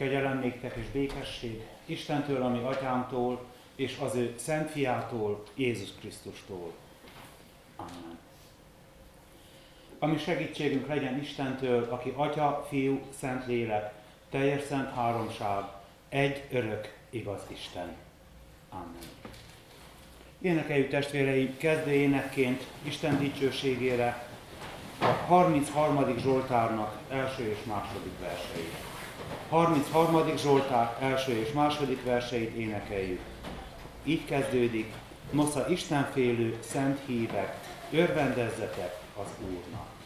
[0.00, 3.44] Kegyelem néktek és békesség Istentől, ami atyánktól,
[3.74, 6.72] és az ő szent fiától, Jézus Krisztustól.
[7.76, 8.18] Amen.
[9.98, 13.92] Ami segítségünk legyen Istentől, aki Atya, Fiú, Szent Lélek,
[14.30, 15.64] teljes szent háromság,
[16.08, 17.96] egy örök, igaz Isten.
[18.70, 19.08] Amen.
[20.40, 24.28] Énekeljük testvéreim kezdő énekként Isten dicsőségére
[25.00, 26.18] a 33.
[26.18, 28.89] Zsoltárnak első és második verseit.
[29.50, 30.36] 33.
[30.36, 33.20] Zsoltár első és második verseit énekeljük.
[34.04, 34.92] Így kezdődik,
[35.30, 37.56] nosza Istenfélő, szent hívek,
[37.92, 39.99] örvendezzetek az Úrnak.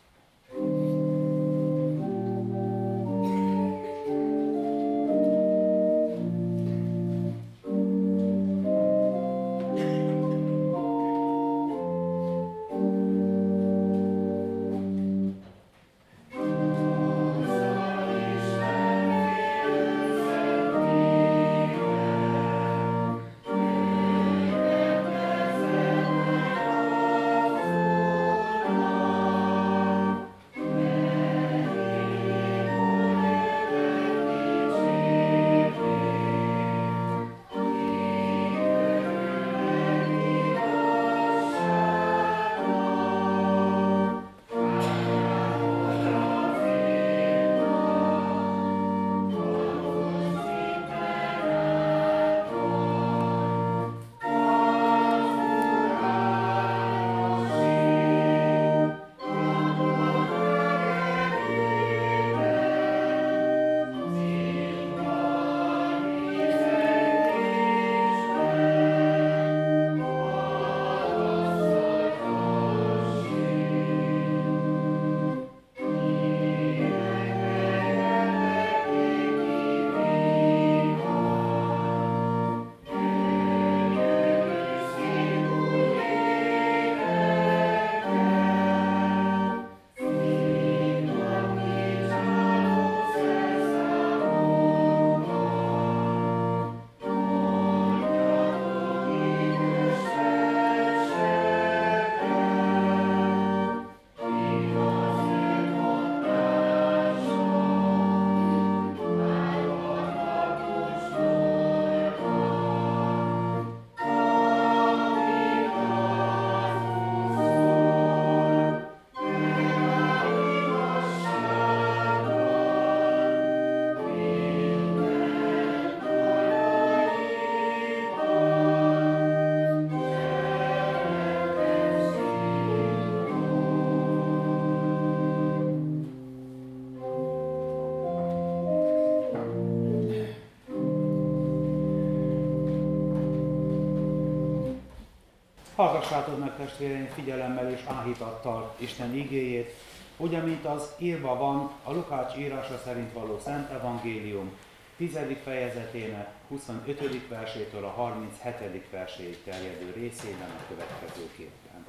[145.74, 149.74] Hallgassátok meg testvéreim figyelemmel és áhítattal Isten igéjét,
[150.16, 154.52] ugye, mint az írva van a Lukács írása szerint való Szent Evangélium
[154.96, 155.18] 10.
[155.44, 157.28] fejezetének 25.
[157.28, 158.90] versétől a 37.
[158.90, 161.86] verséig terjedő részében a következőképpen.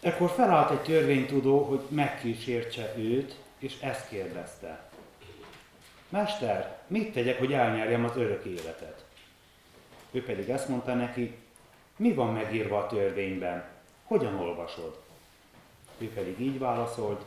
[0.00, 4.90] Ekkor felállt egy törvénytudó, hogy megkísértse őt, és ezt kérdezte.
[6.08, 9.04] Mester, mit tegyek, hogy elnyerjem az örök életet?
[10.10, 11.36] Ő pedig ezt mondta neki,
[11.98, 13.64] mi van megírva a törvényben?
[14.04, 14.98] Hogyan olvasod?
[15.98, 17.24] Ő pedig így válaszolt,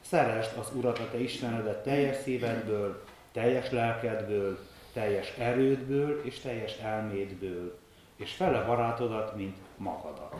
[0.00, 4.58] szeresd az Urat a te Istenedet teljes szívedből, teljes lelkedből,
[4.92, 7.78] teljes erődből és teljes elmédből,
[8.16, 10.34] és fele barátodat, mint magadat.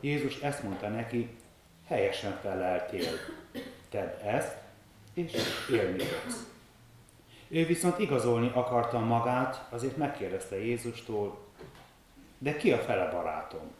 [0.00, 1.28] Jézus ezt mondta neki,
[1.86, 3.12] helyesen feleltél.
[3.90, 4.56] Tedd ezt,
[5.14, 5.32] és
[5.70, 6.46] élni fogsz.
[7.48, 11.47] Ő viszont igazolni akarta magát, azért megkérdezte Jézustól,
[12.38, 13.70] de ki a fele barátom?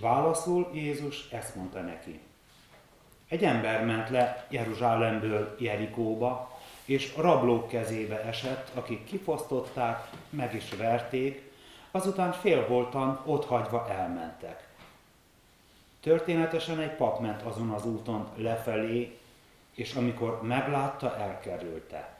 [0.00, 2.20] Válaszul Jézus ezt mondta neki.
[3.28, 11.50] Egy ember ment le Jeruzsálemből Jerikóba, és rablók kezébe esett, akik kifosztották, meg is verték,
[11.90, 14.68] azután félholtan hagyva elmentek.
[16.00, 19.18] Történetesen egy pap ment azon az úton lefelé,
[19.74, 22.19] és amikor meglátta, elkerülte.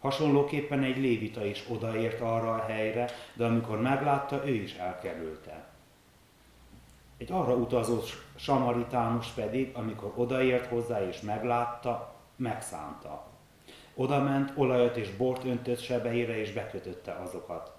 [0.00, 5.68] Hasonlóképpen egy lévita is odaért arra a helyre, de amikor meglátta, ő is elkerülte.
[7.18, 7.98] Egy arra utazó
[8.34, 13.26] samaritánus pedig, amikor odaért hozzá és meglátta, megszánta.
[13.94, 17.72] Oda ment, olajat és bort öntött sebeire és bekötötte azokat.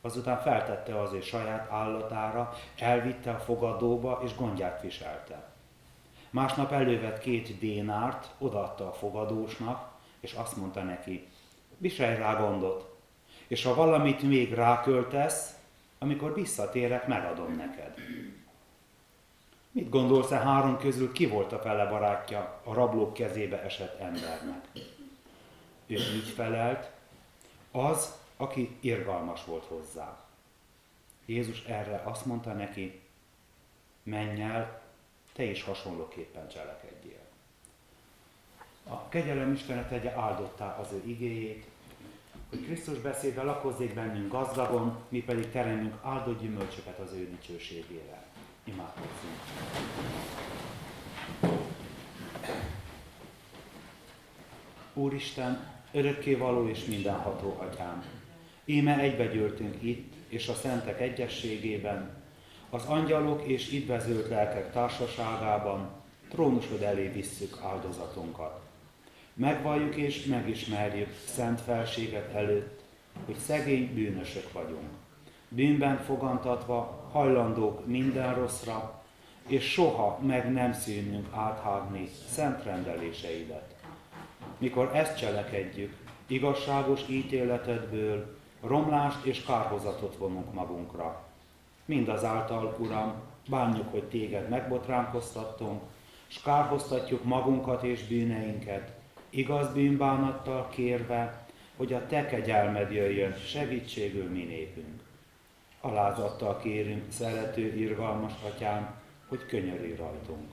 [0.00, 5.48] Azután feltette az ő saját állatára, elvitte a fogadóba és gondját viselte.
[6.30, 9.88] Másnap elővett két dénárt, odaadta a fogadósnak,
[10.20, 11.27] és azt mondta neki,
[11.78, 12.96] viselj rá gondot,
[13.46, 15.56] és ha valamit még ráköltesz,
[15.98, 17.94] amikor visszatérek, megadom neked.
[19.70, 24.68] Mit gondolsz, e három közül ki volt a fele barátja a rablók kezébe esett embernek?
[25.86, 26.90] Ő így felelt,
[27.70, 30.18] az, aki irgalmas volt hozzá.
[31.26, 33.00] Jézus erre azt mondta neki,
[34.02, 34.80] menj el,
[35.32, 37.26] te is hasonlóképpen cselekedjél.
[38.88, 41.67] A kegyelem Istene tegye áldottá az ő igéjét,
[42.50, 48.26] hogy Krisztus beszéde lakozzék bennünk gazdagon, mi pedig teremünk áldott gyümölcsöket az ő dicsőségére.
[48.64, 49.38] Imádkozzunk!
[54.94, 58.04] Úristen, örökkévaló és mindenható atyám,
[58.64, 62.16] íme egybegyűltünk itt és a szentek egyességében,
[62.70, 65.90] az angyalok és vezőlt lelkek társaságában
[66.28, 68.67] trónusod elé visszük áldozatunkat.
[69.38, 72.82] Megvalljuk és megismerjük szent felséget előtt,
[73.26, 74.88] hogy szegény bűnösök vagyunk.
[75.48, 79.02] Bűnben fogantatva hajlandók minden rosszra,
[79.46, 83.74] és soha meg nem szűnünk áthágni szent rendeléseidet.
[84.58, 85.96] Mikor ezt cselekedjük,
[86.26, 91.24] igazságos ítéletedből romlást és kárhozatot vonunk magunkra.
[91.84, 93.14] Mindazáltal, Uram,
[93.48, 95.82] bánjuk, hogy téged megbotránkoztattunk,
[96.26, 98.97] s kárhoztatjuk magunkat és bűneinket,
[99.30, 101.46] igaz bűnbánattal kérve,
[101.76, 105.02] hogy a te kegyelmed jöjjön segítségül mi népünk.
[105.80, 108.94] Alázattal kérünk, szerető, irgalmas atyám,
[109.28, 110.48] hogy könyörülj rajtunk.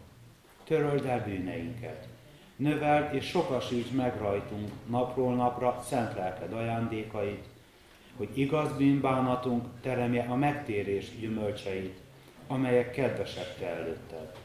[0.63, 2.07] Töröld el bűneinket,
[2.55, 7.43] növeld és sokasíts meg rajtunk napról napra szent lelked ajándékait,
[8.17, 11.99] hogy igaz bűnbánatunk teremje a megtérés gyümölcseit,
[12.47, 14.35] amelyek kedvesek te előtted.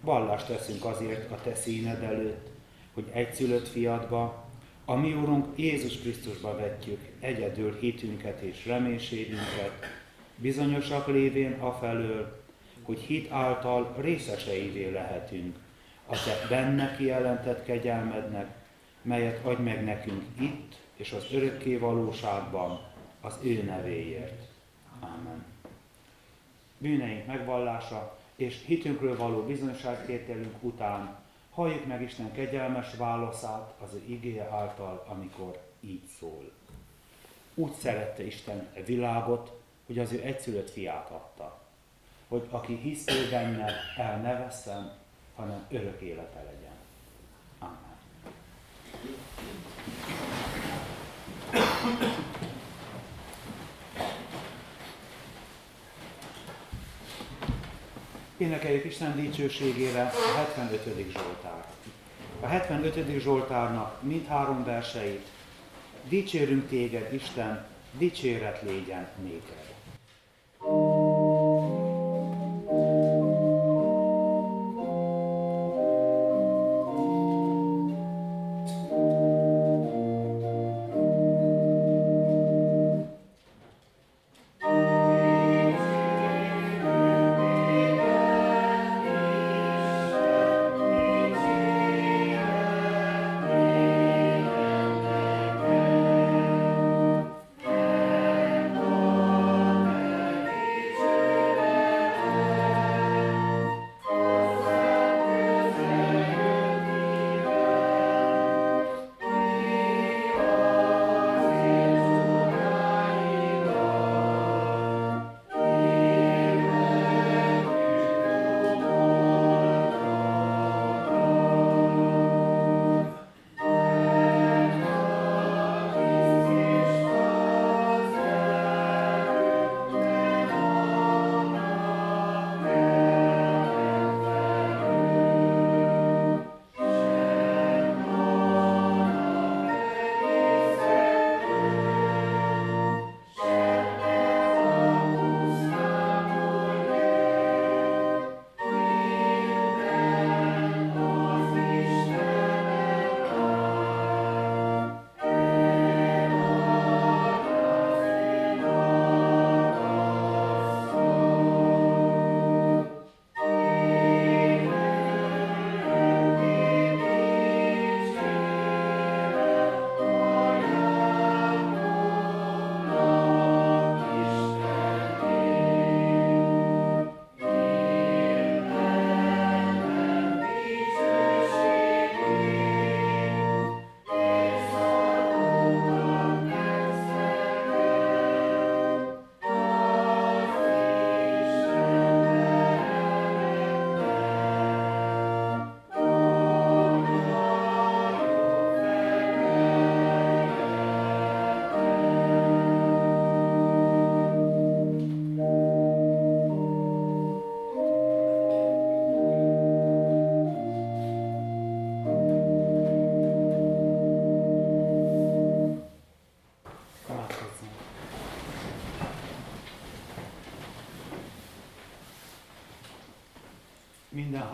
[0.00, 2.55] Vallást teszünk azért a te színed előtt,
[2.96, 4.44] hogy egyszülött fiadba,
[4.84, 9.72] a mi Úrunk Jézus Krisztusba vetjük egyedül hitünket és reménységünket,
[10.36, 12.42] bizonyosak lévén afelől,
[12.82, 15.56] hogy hit által részeseivé lehetünk
[16.06, 18.46] a te benne kijelentett kegyelmednek,
[19.02, 22.80] melyet adj meg nekünk itt és az örökké valóságban
[23.20, 24.48] az ő nevéért.
[25.00, 25.44] Amen.
[26.78, 31.24] Bűneink megvallása és hitünkről való bizonyságtételünk után
[31.56, 36.52] halljuk meg Isten kegyelmes válaszát az ő igéje által, amikor így szól.
[37.54, 41.60] Úgy szerette Isten a világot, hogy az ő egyszülött fiát adta,
[42.28, 44.92] hogy aki hisz benne, el ne veszem,
[45.34, 46.74] hanem örök élete legyen.
[47.58, 47.94] Amen.
[58.36, 60.82] Énekeljük Isten dicsőségére a 75.
[61.12, 61.68] Zsoltárt.
[62.40, 63.20] A 75.
[63.20, 65.26] Zsoltárnak mindhárom verseit
[66.08, 67.66] Dicsérünk téged, Isten,
[67.98, 69.64] dicséret légyen néked.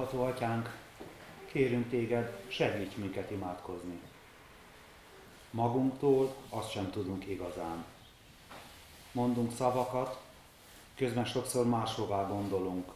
[0.03, 0.79] Mindenható Atyánk,
[1.47, 4.01] kérünk téged, segíts minket imádkozni.
[5.51, 7.85] Magunktól azt sem tudunk igazán.
[9.13, 10.23] Mondunk szavakat,
[10.95, 12.93] közben sokszor máshová gondolunk.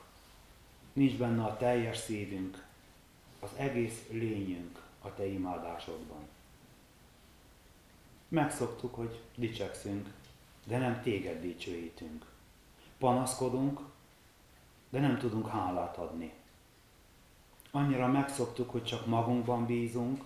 [0.92, 2.64] Nincs benne a teljes szívünk,
[3.40, 6.28] az egész lényünk a te imádásodban.
[8.28, 10.08] Megszoktuk, hogy dicsekszünk,
[10.64, 12.26] de nem téged dicsőítünk.
[12.98, 13.80] Panaszkodunk,
[14.90, 16.32] de nem tudunk hálát adni.
[17.76, 20.24] Annyira megszoktuk, hogy csak magunkban bízunk,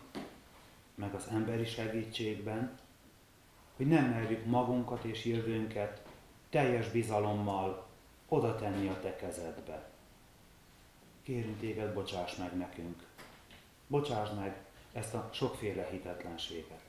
[0.94, 2.78] meg az emberi segítségben,
[3.76, 6.02] hogy nem merjük magunkat és jövőnket
[6.50, 7.86] teljes bizalommal
[8.28, 9.90] oda tenni a te kezedbe.
[11.22, 13.06] Kérünk téged, bocsáss meg nekünk.
[13.86, 16.82] Bocsáss meg ezt a sokféle hitetlenséget.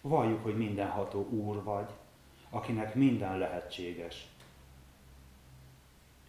[0.00, 1.90] Valljuk, hogy mindenható Úr vagy,
[2.50, 4.26] akinek minden lehetséges.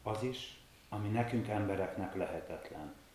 [0.04, 0.60] Az is,
[0.90, 3.06] ami nekünk embereknek lehetetlen.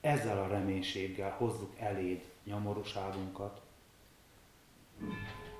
[0.00, 3.60] Ezzel a reménységgel hozzuk eléd nyomorúságunkat.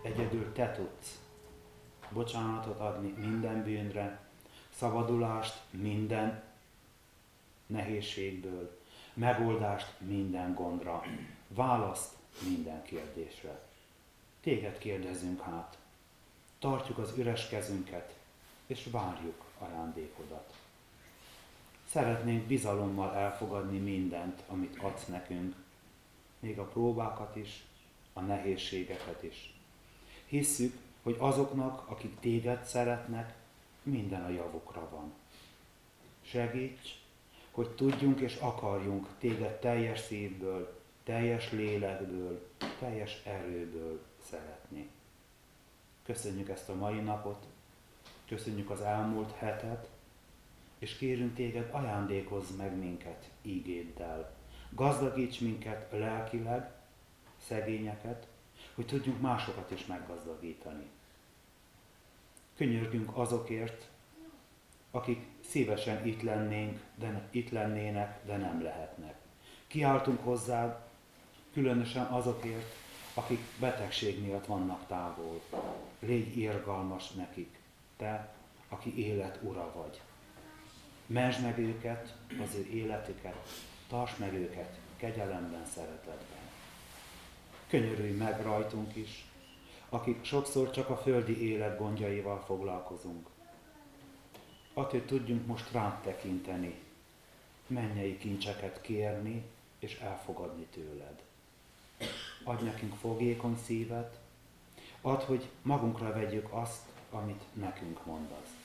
[0.02, 1.20] Egyedül te tudsz
[2.10, 4.20] bocsánatot adni minden bűnre,
[4.74, 6.42] szabadulást minden
[7.66, 8.78] nehézségből,
[9.14, 11.02] megoldást minden gondra,
[11.48, 12.16] választ
[12.48, 13.66] minden kérdésre.
[14.40, 15.78] Téged kérdezünk hát,
[16.58, 18.16] tartjuk az üres kezünket,
[18.66, 20.57] és várjuk ajándékodat.
[21.98, 25.54] Szeretnénk bizalommal elfogadni mindent, amit adsz nekünk,
[26.38, 27.64] még a próbákat is,
[28.12, 29.54] a nehézségeket is.
[30.26, 33.34] Hisszük, hogy azoknak, akik téged szeretnek,
[33.82, 35.12] minden a javukra van.
[36.22, 36.88] Segíts,
[37.50, 44.00] hogy tudjunk és akarjunk téged teljes szívből, teljes lélekből, teljes erőből
[44.30, 44.88] szeretni.
[46.02, 47.46] Köszönjük ezt a mai napot,
[48.28, 49.88] köszönjük az elmúlt hetet,
[50.78, 54.36] és kérünk téged, ajándékozz meg minket ígéddel.
[54.70, 56.70] Gazdagíts minket lelkileg,
[57.46, 58.26] szegényeket,
[58.74, 60.86] hogy tudjunk másokat is meggazdagítani.
[62.56, 63.88] Könyörgünk azokért,
[64.90, 69.14] akik szívesen itt lennénk, de itt lennének, de nem lehetnek.
[69.66, 70.76] Kiáltunk hozzád,
[71.52, 72.74] különösen azokért,
[73.14, 75.40] akik betegség miatt vannak távol.
[75.98, 77.58] Légy irgalmas nekik,
[77.96, 78.34] te,
[78.68, 80.00] aki élet ura vagy.
[81.08, 83.36] Mentsd meg őket, az ő életüket,
[83.88, 86.38] tartsd meg őket kegyelemben, szeretetben.
[87.68, 89.26] Könyörülj meg rajtunk is,
[89.88, 93.26] akik sokszor csak a földi élet gondjaival foglalkozunk.
[94.72, 96.74] Hogy tudjunk most rád tekinteni,
[97.66, 99.42] mennyei kincseket kérni
[99.78, 101.22] és elfogadni tőled.
[102.44, 104.18] Adj nekünk fogékony szívet,
[105.00, 108.56] add, hogy magunkra vegyük azt, amit nekünk mondasz.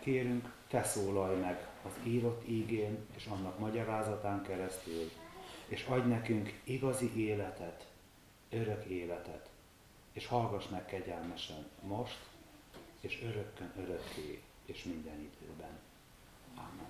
[0.00, 5.10] Kérünk, te szólalj meg az írott ígén és annak magyarázatán keresztül,
[5.66, 7.86] és adj nekünk igazi életet,
[8.50, 9.48] örök életet,
[10.12, 12.18] és hallgass meg kegyelmesen most,
[13.00, 15.78] és örökkön örökké, és minden időben.
[16.54, 16.88] Amen.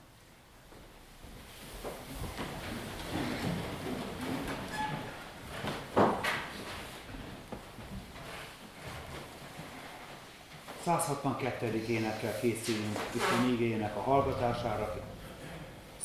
[10.99, 11.85] 162.
[11.89, 14.95] énekkel készülünk Isten ígéjének a hallgatására.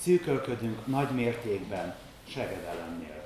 [0.01, 1.95] Szűkölködünk nagy mértékben,
[2.27, 3.24] segedelemnél.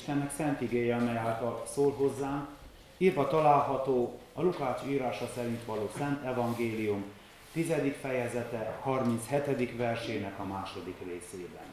[0.00, 2.48] Istennek szent igéje, amely által szól hozzánk,
[2.96, 7.04] írva található a Lukács írása szerint való Szent Evangélium
[7.52, 7.72] 10.
[8.00, 9.76] fejezete 37.
[9.76, 11.64] versének a második részében.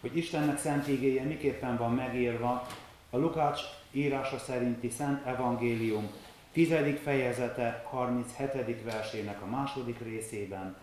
[0.00, 2.66] Hogy Istennek szent igéje miképpen van megírva,
[3.10, 6.10] a Lukács írása szerinti Szent Evangélium
[6.52, 6.74] 10.
[7.02, 8.82] fejezete 37.
[8.84, 10.76] versének a második részében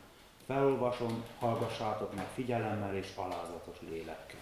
[0.46, 4.39] felolvasom, hallgassátok meg figyelemmel és alázatos lélekkel.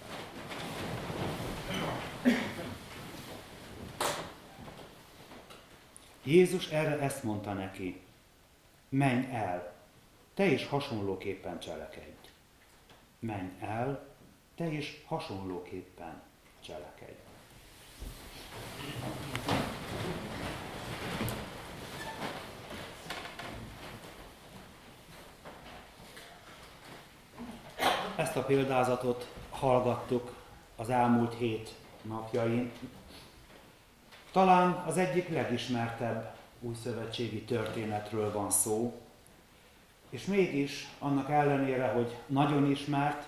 [6.28, 8.02] Jézus erre ezt mondta neki,
[8.90, 9.74] menj el,
[10.34, 12.28] te is hasonlóképpen cselekedj.
[13.20, 14.08] Menj el,
[14.56, 16.22] te is hasonlóképpen
[16.60, 17.20] cselekedj.
[28.16, 30.36] Ezt a példázatot hallgattuk
[30.76, 32.72] az elmúlt hét napjain.
[34.38, 39.02] Talán az egyik legismertebb újszövetségi történetről van szó,
[40.10, 43.28] és mégis annak ellenére, hogy nagyon ismert,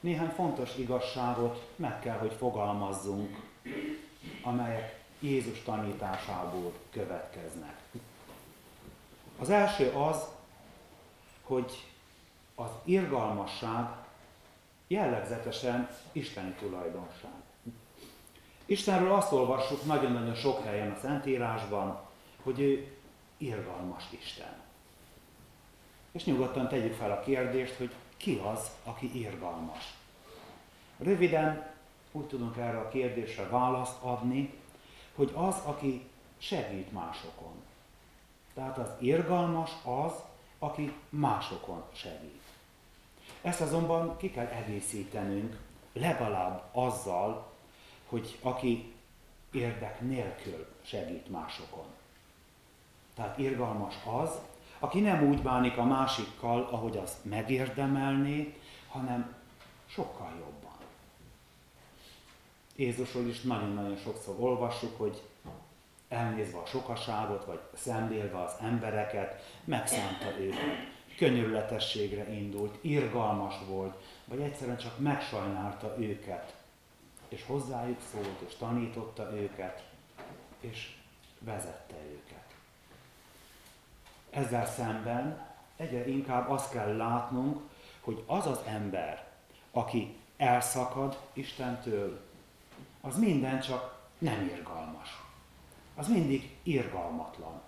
[0.00, 3.40] néhány fontos igazságot meg kell, hogy fogalmazzunk,
[4.42, 7.76] amelyek Jézus tanításából következnek.
[9.38, 10.24] Az első az,
[11.42, 11.86] hogy
[12.54, 13.88] az irgalmasság
[14.86, 17.41] jellegzetesen isteni tulajdonság.
[18.66, 22.00] Istenről azt olvassuk nagyon-nagyon sok helyen a Szentírásban,
[22.42, 22.96] hogy ő
[23.36, 24.60] irgalmas Isten.
[26.12, 29.94] És nyugodtan tegyük fel a kérdést, hogy ki az, aki irgalmas.
[30.98, 31.70] Röviden
[32.12, 34.54] úgy tudunk erre a kérdésre választ adni,
[35.14, 36.06] hogy az, aki
[36.38, 37.52] segít másokon.
[38.54, 40.12] Tehát az irgalmas az,
[40.58, 42.40] aki másokon segít.
[43.42, 45.58] Ezt azonban ki kell egészítenünk
[45.92, 47.51] legalább azzal,
[48.12, 48.92] hogy aki
[49.52, 51.84] érdek nélkül segít másokon.
[53.14, 54.30] Tehát irgalmas az,
[54.78, 58.54] aki nem úgy bánik a másikkal, ahogy azt megérdemelné,
[58.88, 59.34] hanem
[59.86, 60.76] sokkal jobban.
[62.76, 65.22] Jézusról is nagyon-nagyon sokszor olvassuk, hogy
[66.08, 70.90] elnézve a sokaságot, vagy szemlélve az embereket, megszánta őket.
[71.16, 76.61] Könyörületességre indult, irgalmas volt, vagy egyszerűen csak megsajnálta őket.
[77.32, 79.84] És hozzájuk szólt, és tanította őket,
[80.60, 80.96] és
[81.38, 82.54] vezette őket.
[84.30, 87.60] Ezzel szemben egyre inkább azt kell látnunk,
[88.00, 89.28] hogy az az ember,
[89.70, 92.20] aki elszakad Istentől,
[93.00, 95.22] az minden csak nem irgalmas.
[95.94, 97.60] Az mindig irgalmatlan.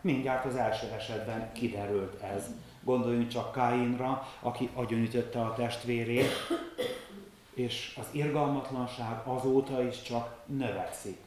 [0.00, 2.46] Mindjárt az első esetben kiderült ez.
[2.82, 6.30] Gondoljunk csak Káinra, aki agyonütötte a testvérét,
[7.54, 11.18] és az irgalmatlanság azóta is csak növekszik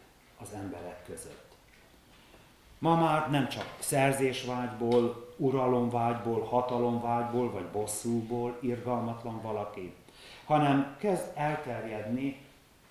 [0.41, 1.45] az emberek között.
[2.79, 9.93] Ma már nem csak szerzésvágyból, uralomvágyból, hatalomvágyból vagy bosszúból irgalmatlan valaki,
[10.45, 12.37] hanem kezd elterjedni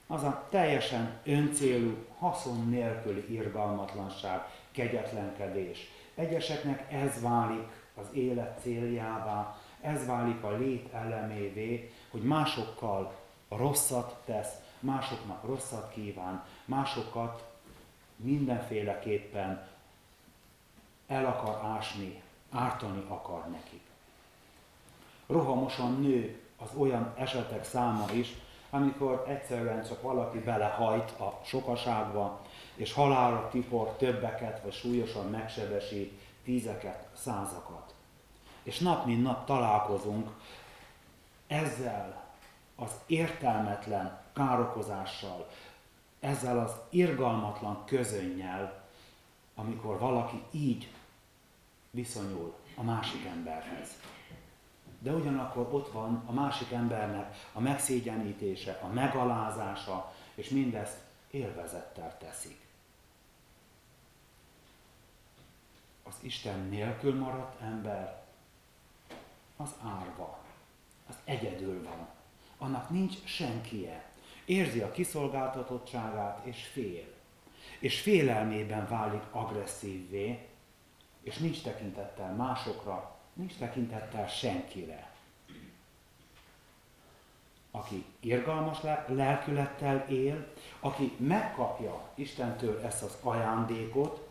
[0.06, 5.90] az a teljesen öncélú, haszon nélküli irgalmatlanság, kegyetlenkedés.
[6.14, 13.14] Egyeseknek ez válik az élet céljává, ez válik a lét elemévé, hogy másokkal
[13.56, 17.44] rosszat tesz, másoknak rosszat kíván, másokat
[18.16, 19.66] mindenféleképpen
[21.06, 23.82] el akar ásni, ártani akar nekik.
[25.26, 28.34] Rohamosan nő az olyan esetek száma is,
[28.70, 32.40] amikor egyszerűen csak valaki belehajt a sokaságba,
[32.74, 37.94] és halálra tipor többeket, vagy súlyosan megsebesít tízeket, százakat.
[38.62, 40.30] És nap mint nap találkozunk
[41.46, 42.23] ezzel
[42.76, 45.50] az értelmetlen károkozással,
[46.20, 48.84] ezzel az irgalmatlan közönnyel,
[49.54, 50.92] amikor valaki így
[51.90, 53.88] viszonyul a másik emberhez
[55.04, 60.98] de ugyanakkor ott van a másik embernek a megszégyenítése, a megalázása, és mindezt
[61.30, 62.66] élvezettel teszik.
[66.02, 68.22] Az Isten nélkül maradt ember
[69.56, 70.38] az árva,
[71.08, 72.08] az egyedül van.
[72.64, 74.04] Annak nincs senkie.
[74.44, 77.04] Érzi a kiszolgáltatottságát és fél.
[77.78, 80.48] És félelmében válik agresszívvé,
[81.22, 85.12] és nincs tekintettel másokra, nincs tekintettel senkire.
[87.70, 94.28] Aki irgalmas lelkülettel él, aki megkapja Istentől ezt az ajándékot,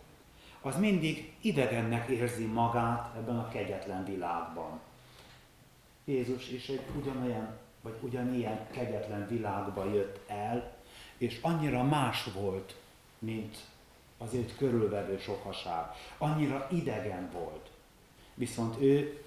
[0.62, 4.80] az mindig idegennek érzi magát ebben a kegyetlen világban.
[6.06, 10.72] Jézus is egy ugyanolyan, vagy ugyanilyen kegyetlen világba jött el,
[11.18, 12.76] és annyira más volt,
[13.20, 13.58] mint
[14.18, 15.86] az őt körülvevő sokaság.
[16.18, 17.70] Annyira idegen volt.
[18.34, 19.24] Viszont ő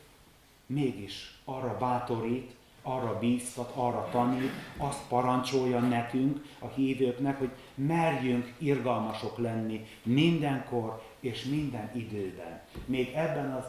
[0.67, 9.39] mégis arra bátorít, arra bíztat, arra tanít, azt parancsolja nekünk, a hívőknek, hogy merjünk irgalmasok
[9.39, 12.61] lenni mindenkor és minden időben.
[12.85, 13.65] Még ebben az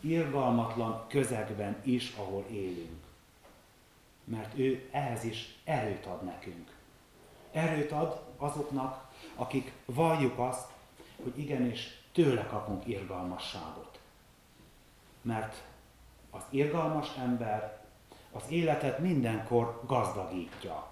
[0.00, 3.03] irgalmatlan közegben is, ahol élünk.
[4.24, 6.72] Mert ő ehhez is erőt ad nekünk.
[7.52, 10.68] Erőt ad azoknak, akik valljuk azt,
[11.22, 13.98] hogy igenis tőle kapunk irgalmasságot.
[15.22, 15.62] Mert
[16.30, 17.82] az irgalmas ember
[18.32, 20.86] az életet mindenkor gazdagítja.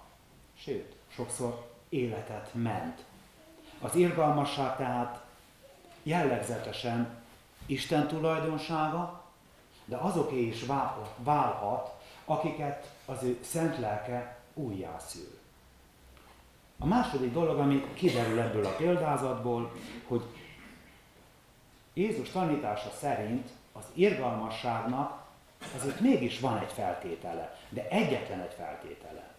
[0.53, 3.03] Sőt, sokszor életet ment.
[3.81, 5.23] Az irgalmasság tehát
[6.03, 7.21] jellegzetesen
[7.65, 9.23] Isten tulajdonsága,
[9.85, 10.65] de azoké is
[11.17, 15.39] válhat, akiket az ő szent lelke újjászül.
[16.79, 19.71] A második dolog, ami kiderül ebből a példázatból,
[20.07, 20.23] hogy
[21.93, 25.23] Jézus tanítása szerint az irgalmasságnak
[25.75, 29.31] azért mégis van egy feltétele, de egyetlen egy feltétele.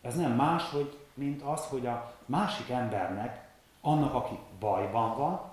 [0.00, 5.50] Ez nem más, hogy, mint az, hogy a másik embernek, annak, aki bajban van,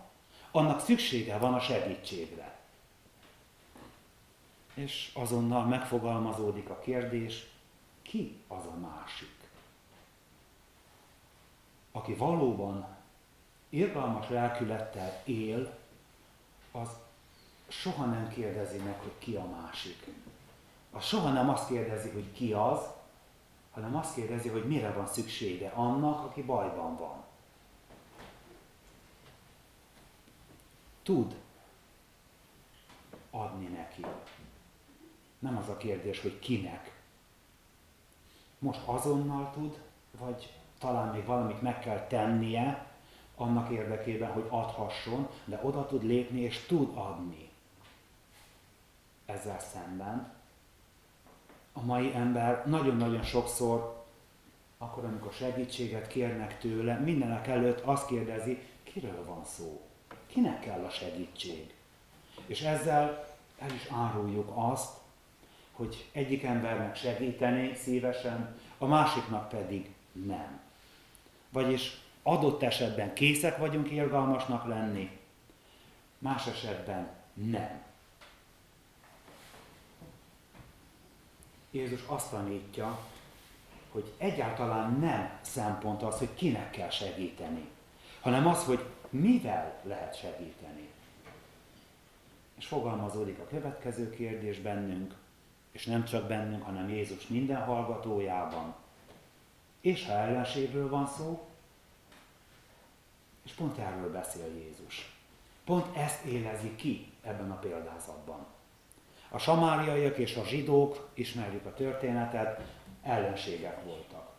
[0.51, 2.48] annak szüksége van a segítségre.
[4.79, 7.47] És azonnal megfogalmazódik a kérdés,
[8.01, 9.37] ki az a másik?
[11.91, 12.87] Aki valóban
[13.69, 15.77] irgalmas lelkülettel él,
[16.71, 16.89] az
[17.67, 20.07] soha nem kérdezi meg, hogy ki a másik.
[20.91, 22.79] Az soha nem azt kérdezi, hogy ki az,
[23.71, 27.23] hanem azt kérdezi, hogy mire van szüksége annak, aki bajban van.
[31.03, 31.35] Tud
[33.31, 34.05] adni neki.
[35.39, 36.97] Nem az a kérdés, hogy kinek.
[38.59, 39.77] Most azonnal tud,
[40.19, 42.87] vagy talán még valamit meg kell tennie
[43.35, 47.49] annak érdekében, hogy adhasson, de oda tud lépni és tud adni
[49.25, 50.31] ezzel szemben.
[51.73, 54.05] A mai ember nagyon-nagyon sokszor,
[54.77, 59.81] akkor, amikor segítséget kérnek tőle, mindenek előtt azt kérdezi, kiről van szó,
[60.27, 61.73] kinek kell a segítség.
[62.45, 63.27] És ezzel
[63.59, 64.98] el is áruljuk azt,
[65.79, 70.59] hogy egyik embernek segíteni szívesen, a másiknak pedig nem.
[71.49, 75.19] Vagyis adott esetben készek vagyunk irgalmasnak lenni,
[76.17, 77.81] más esetben nem.
[81.71, 82.99] Jézus azt tanítja,
[83.91, 87.67] hogy egyáltalán nem szempont az, hogy kinek kell segíteni,
[88.21, 90.89] hanem az, hogy mivel lehet segíteni.
[92.57, 95.13] És fogalmazódik a következő kérdés bennünk,
[95.71, 98.75] és nem csak bennünk, hanem Jézus minden hallgatójában.
[99.81, 101.47] És ha ellenségről van szó,
[103.45, 105.15] és pont erről beszél Jézus.
[105.65, 108.45] Pont ezt élezi ki ebben a példázatban.
[109.29, 112.61] A samáriaiak és a zsidók, ismerjük a történetet,
[113.03, 114.29] ellenségek voltak.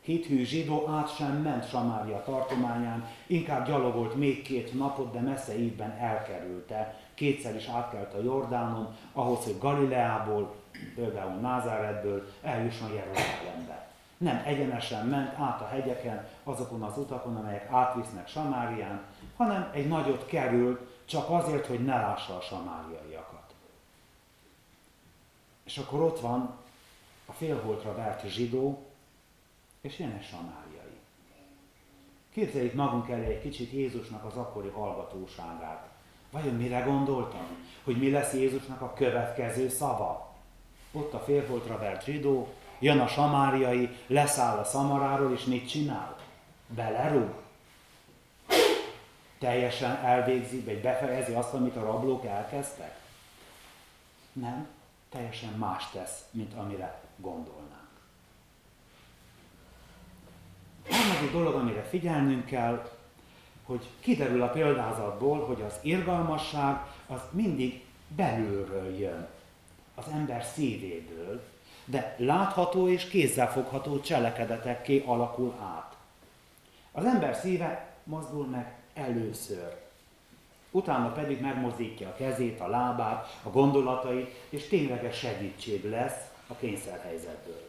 [0.00, 5.90] Hithű zsidó át sem ment Samária tartományán, inkább gyalogolt még két napot, de messze évben
[5.90, 7.00] elkerülte.
[7.14, 10.54] Kétszer is átkelt a Jordánon, ahhoz, hogy Galileából,
[10.94, 13.88] például Názáretből eljusson Jeruzsálembe.
[14.16, 19.00] Nem egyenesen ment át a hegyeken, azokon az utakon, amelyek átvisznek Samárián,
[19.36, 23.54] hanem egy nagyot került, csak azért, hogy ne lássa a samáriaiakat.
[25.64, 26.56] És akkor ott van
[27.26, 28.86] a félholtra vert zsidó,
[29.80, 31.00] és jön egy samáriai.
[32.32, 35.88] Képzeljük magunk elé egy kicsit Jézusnak az akkori hallgatóságát.
[36.30, 37.46] Vajon mire gondoltam?
[37.84, 40.35] Hogy mi lesz Jézusnak a következő szava?
[40.96, 46.16] Ott a félholtra vert zsidó, jön a samáriai, leszáll a szamaráról, és mit csinál?
[46.66, 47.34] Belerúg.
[49.38, 52.98] Teljesen elvégzi, vagy befejezi azt, amit a rablók elkezdtek?
[54.32, 54.68] Nem
[55.08, 57.88] teljesen más tesz, mint amire gondolnánk.
[60.90, 62.90] Harmadik dolog, amire figyelnünk kell,
[63.64, 69.28] hogy kiderül a példázatból, hogy az irgalmasság az mindig belülről jön,
[69.96, 71.42] az ember szívéből,
[71.84, 75.96] de látható és kézzelfogható cselekedetekké alakul át.
[76.92, 79.84] Az ember szíve mozdul meg először
[80.76, 87.68] utána pedig megmozdítja a kezét, a lábát, a gondolatait, és tényleges segítség lesz a kényszerhelyzetből.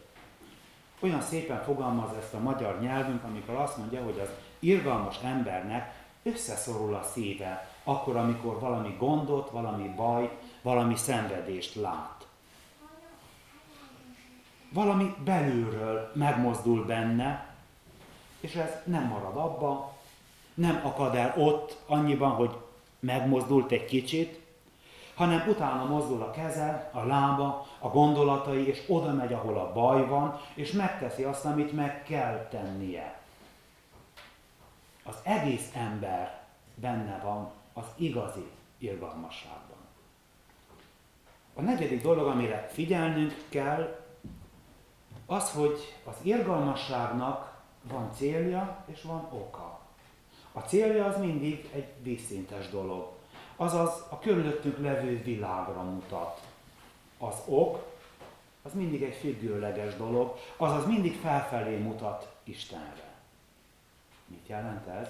[1.00, 6.96] Olyan szépen fogalmaz ezt a magyar nyelvünk, amikor azt mondja, hogy az irgalmas embernek összeszorul
[6.96, 12.16] a szíve, akkor, amikor valami gondot, valami bajt, valami szenvedést lát.
[14.69, 17.56] Valami belülről megmozdul benne,
[18.39, 19.93] És ez nem marad abba,
[20.53, 22.58] nem akad el ott annyiban, hogy
[22.99, 24.39] megmozdult egy kicsit,
[25.15, 30.08] hanem utána mozdul a keze, a lába, a gondolatai, és oda megy, ahol a baj
[30.08, 33.19] van, és megteszi azt, amit meg kell tennie.
[35.03, 36.41] Az egész ember
[36.75, 39.77] benne van az igazi irgalmasságban.
[41.53, 44.07] A negyedik dolog, amire figyelnünk kell,
[45.28, 49.80] az, hogy az irgalmasságnak van célja és van oka.
[50.52, 53.08] A célja az mindig egy vízszintes dolog.
[53.56, 56.42] Azaz a körülöttünk levő világra mutat.
[57.18, 57.86] Az ok,
[58.62, 63.16] az mindig egy függőleges dolog, azaz mindig felfelé mutat Istenre.
[64.26, 65.08] Mit jelent ez?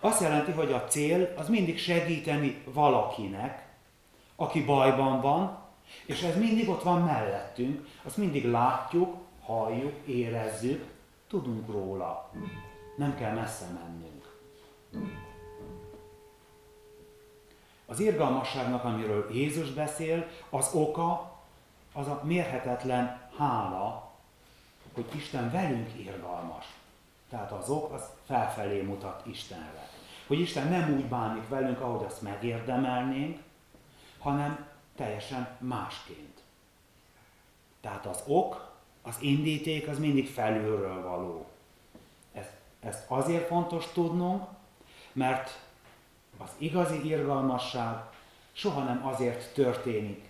[0.00, 3.68] Azt jelenti, hogy a cél az mindig segíteni valakinek,
[4.36, 5.61] aki bajban van,
[6.06, 10.84] és ez mindig ott van mellettünk, azt mindig látjuk, halljuk, érezzük,
[11.28, 12.30] tudunk róla.
[12.96, 14.22] Nem kell messze mennünk.
[17.86, 21.40] Az irgalmasságnak, amiről Jézus beszél, az oka,
[21.92, 24.10] az a mérhetetlen hála,
[24.94, 26.64] hogy Isten velünk irgalmas.
[27.30, 29.88] Tehát az ok az felfelé mutat Istenre.
[30.26, 33.38] Hogy Isten nem úgy bánik velünk, ahogy azt megérdemelnénk,
[34.18, 36.42] hanem teljesen másként.
[37.80, 41.46] Tehát az ok, az indíték az mindig felülről való.
[42.32, 44.44] Ezt, ezt azért fontos tudnunk,
[45.12, 45.58] mert
[46.38, 47.96] az igazi irgalmasság
[48.52, 50.28] soha nem azért történik,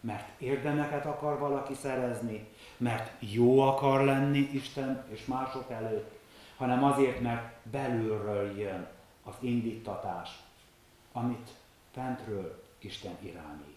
[0.00, 6.18] mert érdemeket akar valaki szerezni, mert jó akar lenni Isten és mások előtt,
[6.56, 8.88] hanem azért, mert belülről jön
[9.24, 10.30] az indítatás,
[11.12, 11.50] amit
[11.92, 13.71] fentről Isten irányít.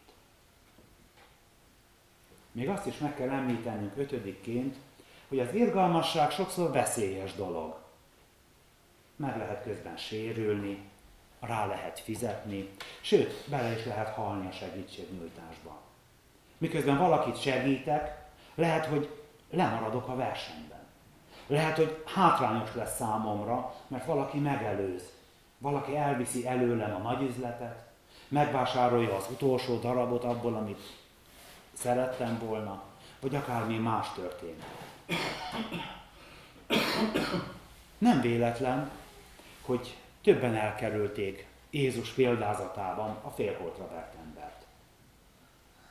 [2.56, 4.76] Még azt is meg kell említenünk ötödikként,
[5.28, 7.78] hogy az irgalmasság sokszor veszélyes dolog.
[9.16, 10.80] Meg lehet közben sérülni,
[11.40, 12.70] rá lehet fizetni,
[13.02, 15.82] sőt, bele is lehet halni a segítségnyújtásba.
[16.58, 19.10] Miközben valakit segítek, lehet, hogy
[19.50, 20.84] lemaradok a versenyben.
[21.48, 25.04] Lehet, hogy hátrányos lesz számomra, mert valaki megelőz.
[25.58, 27.86] Valaki elviszi előlem a nagy üzletet,
[28.28, 30.80] megvásárolja az utolsó darabot abból, amit
[31.76, 32.84] szerettem volna,
[33.20, 34.64] vagy akármi más történik.
[37.98, 38.92] Nem véletlen,
[39.66, 44.66] hogy többen elkerülték Jézus példázatában a félholtra vert embert.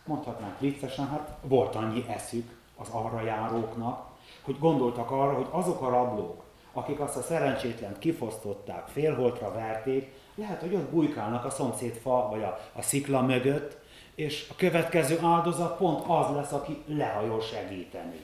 [0.04, 4.06] Mondhatnánk viccesen, hát volt annyi eszük az arra járóknak,
[4.42, 10.60] hogy gondoltak arra, hogy azok a rablók, akik azt a szerencsétlen kifosztották, félholtra verték, lehet,
[10.60, 13.78] hogy ott bujkálnak a szomszéd fa vagy a, a szikla mögött,
[14.14, 18.20] és a következő áldozat pont az lesz, aki lehajol segíteni.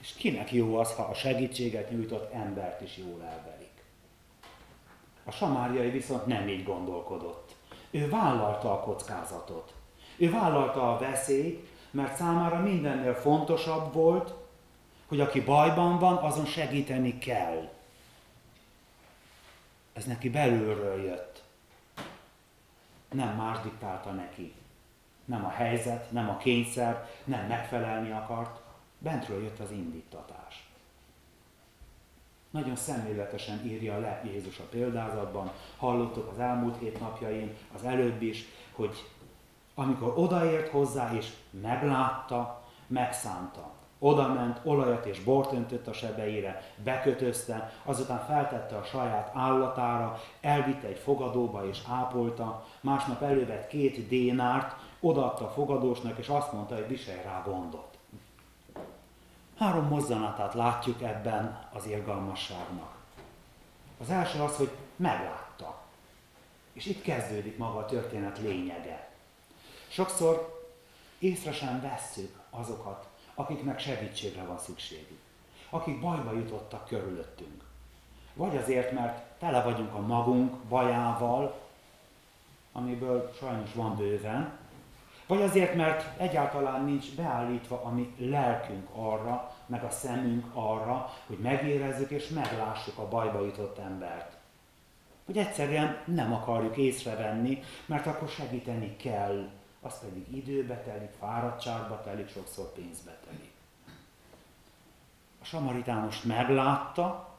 [0.00, 3.82] És kinek jó az, ha a segítséget nyújtott embert is jól elverik?
[5.24, 7.54] A samáriai viszont nem így gondolkodott.
[7.90, 9.74] Ő vállalta a kockázatot.
[10.16, 14.34] Ő vállalta a veszélyt, mert számára mindennél fontosabb volt,
[15.06, 17.68] hogy aki bajban van, azon segíteni kell.
[19.92, 21.35] Ez neki belülről jött.
[23.12, 24.54] Nem más diktálta neki.
[25.24, 28.60] Nem a helyzet, nem a kényszer, nem megfelelni akart.
[28.98, 30.68] Bentről jött az indítatás.
[32.50, 35.50] Nagyon szemléletesen írja le Jézus a példázatban.
[35.76, 39.04] Hallottuk az elmúlt hét napjain, az előbb is, hogy
[39.74, 43.75] amikor odaért hozzá és meglátta, megszánta.
[43.98, 50.86] Oda ment, olajat és bort öntött a sebeire, bekötözte, azután feltette a saját állatára, elvitte
[50.86, 56.88] egy fogadóba és ápolta, másnap elővett két dénárt, odaadta a fogadósnak, és azt mondta, hogy
[56.88, 57.98] viselj rá gondot.
[59.58, 62.94] Három mozzanatát látjuk ebben az irgalmasságnak.
[64.00, 65.82] Az első az, hogy meglátta.
[66.72, 69.10] És itt kezdődik maga a történet lényege.
[69.88, 70.64] Sokszor
[71.18, 73.06] észre sem vesszük azokat,
[73.36, 75.18] akiknek segítségre van szükségük.
[75.70, 77.64] Akik bajba jutottak körülöttünk.
[78.34, 81.60] Vagy azért, mert tele vagyunk a magunk bajával,
[82.72, 84.58] amiből sajnos van bőven,
[85.26, 91.38] vagy azért, mert egyáltalán nincs beállítva a mi lelkünk arra, meg a szemünk arra, hogy
[91.38, 94.36] megérezzük és meglássuk a bajba jutott embert.
[95.26, 99.48] Hogy egyszerűen nem akarjuk észrevenni, mert akkor segíteni kell
[99.86, 103.50] az pedig időbe telik, fáradtságba telik, sokszor pénzbe telik.
[105.42, 107.34] A samaritános meglátta,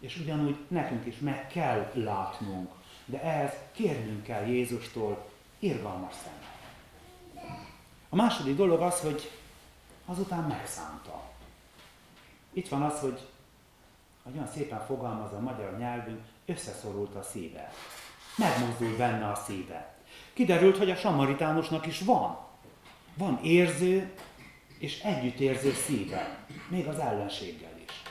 [0.00, 2.70] és ugyanúgy nekünk is meg kell látnunk,
[3.04, 6.52] de ehhez kérnünk kell Jézustól irgalmas szemet.
[8.08, 9.30] A második dolog az, hogy
[10.04, 11.22] azután megszánta.
[12.52, 13.28] Itt van az, hogy
[14.32, 17.72] olyan szépen fogalmaz a magyar nyelvünk, összeszorult a szíve.
[18.36, 19.93] Megmozdult benne a szíve.
[20.34, 22.38] Kiderült, hogy a samaritánusnak is van.
[23.14, 24.12] Van érző
[24.78, 28.02] és együttérző szíve, még az ellenséggel is.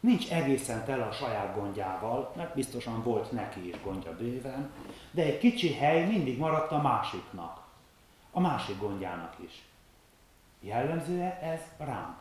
[0.00, 4.70] Nincs egészen tele a saját gondjával, mert biztosan volt neki is gondja bőven,
[5.10, 7.66] de egy kicsi hely mindig maradt a másiknak,
[8.30, 9.62] a másik gondjának is.
[10.60, 12.16] Jellemző-e ez ránk?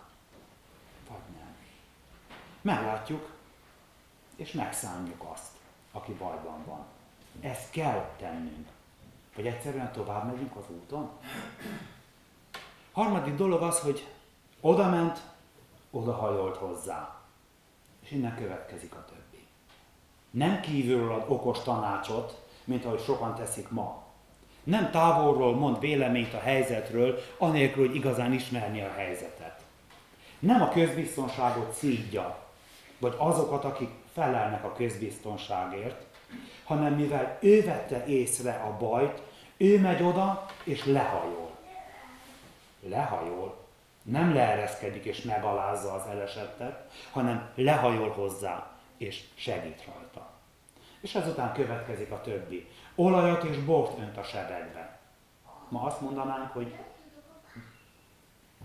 [1.08, 1.56] Vagy nem?
[2.62, 3.32] Meglátjuk,
[4.36, 5.52] és megszálljuk azt,
[5.92, 6.86] aki bajban van.
[7.42, 8.68] Ezt kell tennünk.
[9.40, 11.10] Vagy egyszerűen tovább megyünk az úton?
[12.92, 14.08] Harmadik dolog az, hogy
[14.62, 15.20] oda ment,
[15.92, 17.22] oda hajolt hozzá.
[18.04, 19.46] És innen következik a többi.
[20.32, 24.04] Nem kívülről ad okos tanácsot, mint ahogy sokan teszik ma.
[24.64, 29.62] Nem távolról mond véleményt a helyzetről, anélkül, hogy igazán ismerni a helyzetet.
[30.40, 32.38] Nem a közbiztonságot szídja,
[32.98, 36.06] vagy azokat, akik felelnek a közbiztonságért,
[36.64, 39.28] hanem mivel ő vette észre a bajt,
[39.60, 41.52] ő megy oda és lehajol.
[42.80, 43.58] Lehajol.
[44.04, 50.30] Nem leereszkedik és megalázza az elesettet, hanem lehajol hozzá és segít rajta.
[51.00, 52.68] És ezután következik a többi.
[52.96, 55.00] Olajat és bort önt a sebekbe.
[55.70, 56.76] Ma azt mondanánk, hogy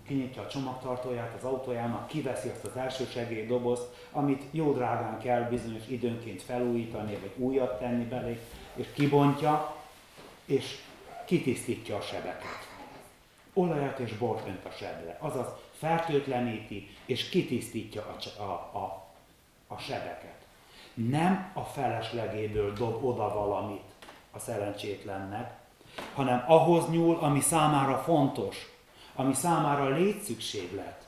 [0.07, 5.87] kinyitja a csomagtartóját az autójának, kiveszi azt az első dobozt, amit jó drágán kell bizonyos
[5.87, 8.39] időnként felújítani, vagy újat tenni belé,
[8.75, 9.75] és kibontja,
[10.45, 10.84] és
[11.25, 12.67] kitisztítja a sebeket.
[13.53, 18.01] Olajat és bort önt a sebre, azaz fertőtleníti és kitisztítja
[18.37, 19.05] a, a, a,
[19.67, 20.45] a sebeket.
[20.93, 23.83] Nem a feleslegéből dob oda valamit
[24.31, 25.53] a szerencsétlennek,
[26.13, 28.73] hanem ahhoz nyúl, ami számára fontos,
[29.15, 31.05] ami számára létszükséglet.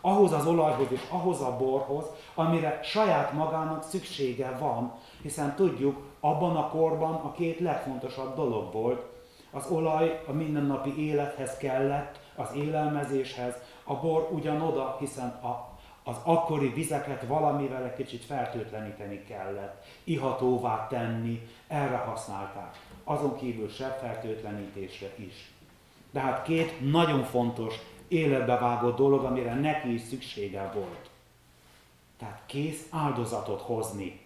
[0.00, 6.56] Ahhoz az olajhoz és ahhoz a borhoz, amire saját magának szüksége van, hiszen tudjuk, abban
[6.56, 9.13] a korban a két legfontosabb dolog volt.
[9.54, 16.68] Az olaj a mindennapi élethez kellett, az élelmezéshez, a bor ugyanoda, hiszen a, az akkori
[16.68, 22.78] vizeket valamivel egy kicsit fertőtleníteni kellett, ihatóvá tenni, erre használták.
[23.04, 25.52] Azon kívül sebfertőtlenítésre is.
[26.10, 27.74] De hát két nagyon fontos,
[28.08, 31.10] életbevágó dolog, amire neki is szüksége volt.
[32.18, 34.20] Tehát kész áldozatot hozni.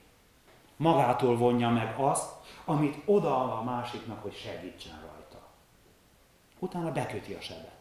[0.76, 2.32] Magától vonja meg azt,
[2.64, 5.07] amit oda a másiknak, hogy segítsen rajta.
[6.58, 7.78] Utána beköti a sebet.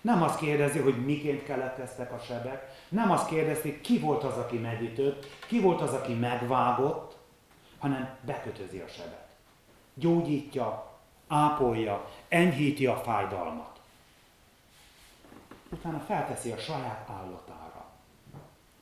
[0.00, 4.56] Nem azt kérdezi, hogy miként keletkeztek a sebek, nem azt kérdezi, ki volt az, aki
[4.56, 7.16] megütött, ki volt az, aki megvágott,
[7.78, 9.28] hanem bekötözi a sebet.
[9.94, 10.90] Gyógyítja,
[11.28, 13.80] ápolja, enyhíti a fájdalmat.
[15.68, 17.84] Utána felteszi a saját állatára.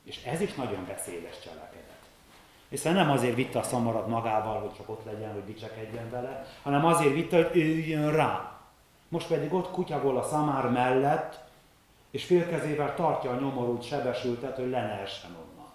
[0.05, 2.00] És ez is nagyon beszédes cselekedet.
[2.68, 6.85] Hiszen nem azért vitte a szamarat magával, hogy csak ott legyen, hogy dicsekedjen vele, hanem
[6.85, 8.59] azért vitte, hogy ő jön rá.
[9.10, 11.40] Most pedig ott kutyagol a szamár mellett,
[12.10, 15.72] és félkezével tartja a nyomorult sebesültet, hogy le ne essen onnan.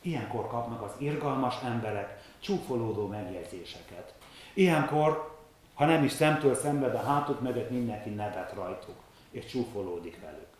[0.00, 4.14] Ilyenkor kapnak az irgalmas emberek csúfolódó megjegyzéseket.
[4.54, 5.38] Ilyenkor,
[5.74, 8.96] ha nem is szemtől szembe, de hátuk mögött mindenki nevet rajtuk,
[9.30, 10.52] és csúfolódik velük.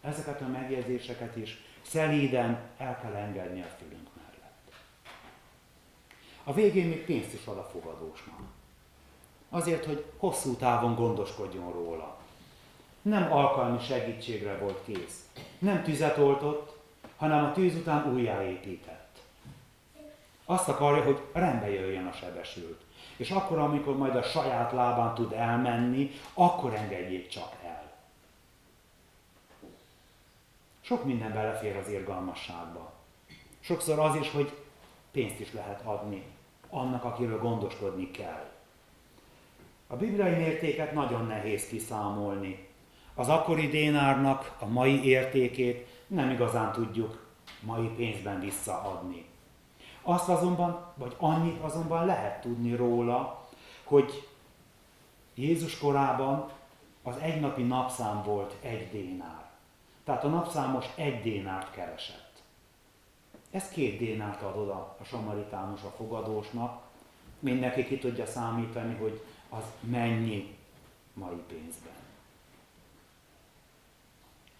[0.00, 4.72] Ezeket a megjegyzéseket is szelíden el kell engedni a fülünk mellett.
[6.44, 8.53] A végén még pénzt is ad a fogadósnak.
[9.54, 12.16] Azért, hogy hosszú távon gondoskodjon róla.
[13.02, 15.28] Nem alkalmi segítségre volt kész.
[15.58, 16.78] Nem tüzet oltott,
[17.16, 19.22] hanem a tűz után újjáépített.
[20.44, 22.80] Azt akarja, hogy rendbe jöjjön a sebesült.
[23.16, 27.92] És akkor, amikor majd a saját lábán tud elmenni, akkor engedjék csak el.
[30.80, 32.92] Sok minden belefér az irgalmasságba.
[33.60, 34.52] Sokszor az is, hogy
[35.10, 36.24] pénzt is lehet adni
[36.70, 38.53] annak, akiről gondoskodni kell.
[39.86, 42.68] A bibliai mértéket nagyon nehéz kiszámolni.
[43.14, 47.26] Az akkori dénárnak a mai értékét nem igazán tudjuk
[47.60, 49.24] mai pénzben visszaadni.
[50.02, 53.48] Azt azonban, vagy annyit azonban lehet tudni róla,
[53.84, 54.28] hogy
[55.34, 56.50] Jézus korában
[57.02, 59.44] az egynapi napszám volt egy dénár.
[60.04, 62.42] Tehát a napszámos egy dénárt keresett.
[63.50, 66.82] Ez két dénárt ad oda a samaritánus a fogadósnak.
[67.38, 69.24] Mindenki ki tudja számítani, hogy
[69.56, 70.56] az mennyi
[71.12, 71.92] mai pénzben.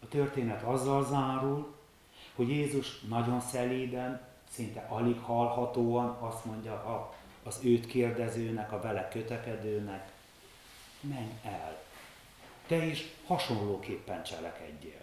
[0.02, 1.74] A történet azzal zárul,
[2.34, 4.20] hogy Jézus nagyon szelíden
[4.50, 10.12] szinte alig hallhatóan azt mondja a, az őt kérdezőnek, a vele kötekedőnek,
[11.00, 11.82] menj el,
[12.66, 15.02] te is hasonlóképpen cselekedjél.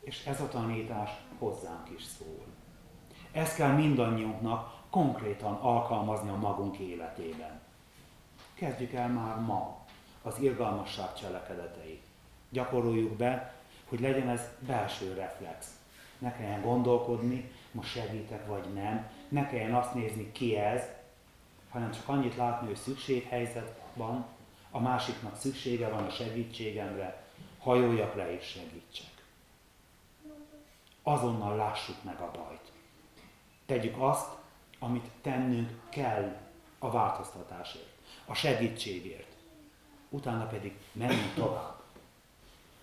[0.00, 2.44] És ez a tanítás hozzánk is szól.
[3.32, 7.63] Ezt kell mindannyiunknak konkrétan alkalmazni a magunk életében.
[8.54, 9.84] Kezdjük el már ma
[10.22, 12.02] az irgalmasság cselekedeteit.
[12.48, 13.54] Gyakoroljuk be,
[13.88, 15.66] hogy legyen ez belső reflex.
[16.18, 20.82] Ne kelljen gondolkodni, most segítek vagy nem, ne kelljen azt nézni, ki ez,
[21.70, 24.26] hanem csak annyit látni, hogy szükséghelyzet van,
[24.70, 27.22] a másiknak szüksége van a segítségemre,
[27.58, 29.24] hajoljak le és segítsek.
[31.02, 32.72] Azonnal lássuk meg a bajt.
[33.66, 34.28] Tegyük azt,
[34.78, 36.36] amit tennünk kell
[36.78, 37.93] a változtatásért,
[38.26, 39.32] a segítségért.
[40.08, 41.74] Utána pedig menjünk tovább.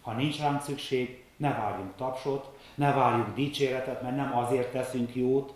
[0.01, 5.53] Ha nincs ránk szükség, ne várjunk tapsot, ne várjunk dicséretet, mert nem azért teszünk jót,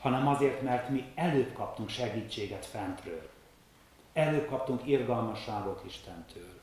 [0.00, 3.30] hanem azért, mert mi előbb kaptunk segítséget fentről.
[4.12, 6.60] Előbb kaptunk irgalmasságot Istentől.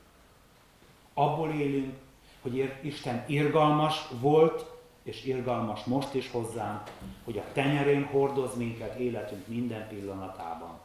[1.14, 1.94] Abból élünk,
[2.42, 6.90] hogy Isten irgalmas volt, és irgalmas most is hozzánk,
[7.24, 10.80] hogy a tenyerén hordoz minket életünk minden pillanatában.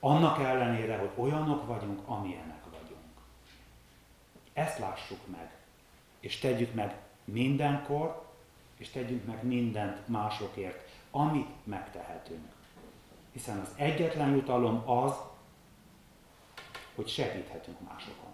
[0.00, 3.00] Annak ellenére, hogy olyanok vagyunk, amilyenek vagyunk.
[4.52, 5.54] Ezt lássuk meg,
[6.20, 8.28] és tegyük meg mindenkor,
[8.76, 12.48] és tegyünk meg mindent másokért, amit megtehetünk.
[13.32, 15.14] Hiszen az egyetlen jutalom az,
[16.94, 18.30] hogy segíthetünk másokon.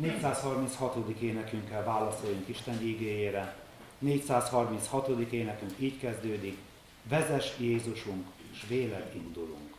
[0.00, 1.20] 436.
[1.20, 3.56] énekünkkel válaszoljunk Isten ígéjére.
[3.98, 5.32] 436.
[5.32, 6.58] énekünk így kezdődik.
[7.08, 9.76] Vezes Jézusunk, és véled indulunk.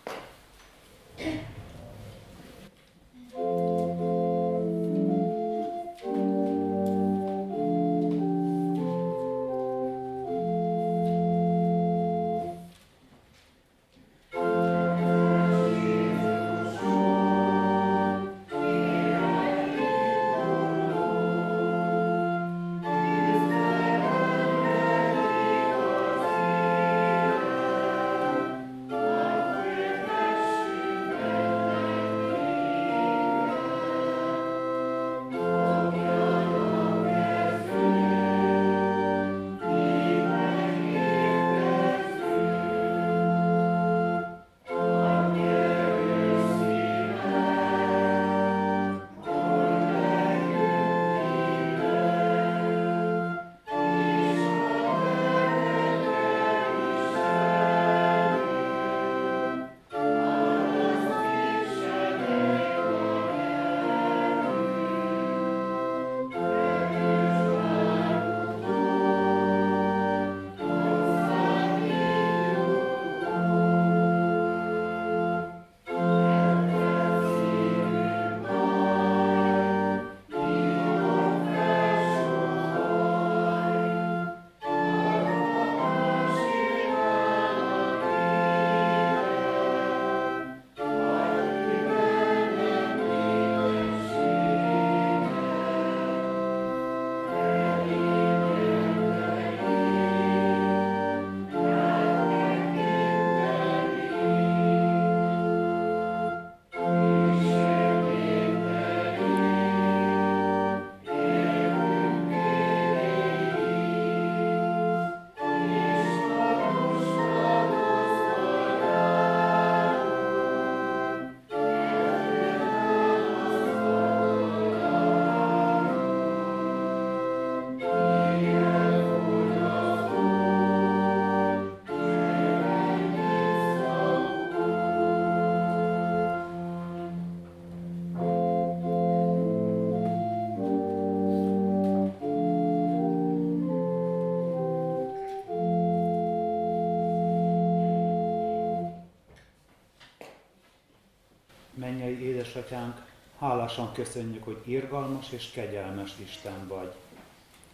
[152.62, 153.06] Édesatyánk,
[153.40, 156.94] hálásan köszönjük, hogy irgalmas és kegyelmes Isten vagy,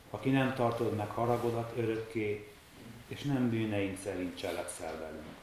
[0.10, 2.52] aki nem tartod meg haragodat örökké,
[3.08, 5.36] és nem bűneink szerint cselekszel velünk.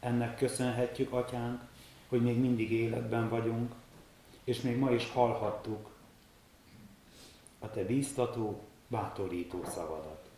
[0.00, 1.60] Ennek köszönhetjük, Atyánk,
[2.08, 3.72] hogy még mindig életben vagyunk,
[4.44, 5.88] és még ma is hallhattuk
[7.58, 10.28] a Te bíztató, bátorító szavadat.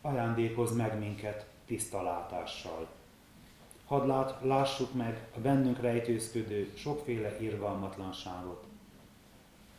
[0.00, 2.88] Ajándékozz meg minket tiszta látással,
[3.86, 8.64] Hadd lát, lássuk meg a bennünk rejtőzködő sokféle irgalmatlanságot.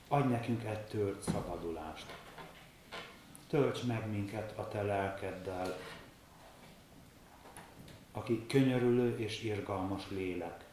[0.07, 2.05] Adj nekünk ettől szabadulást.
[3.47, 5.77] tölts meg minket a te lelkeddel,
[8.11, 10.65] aki könyörülő és irgalmas lélek,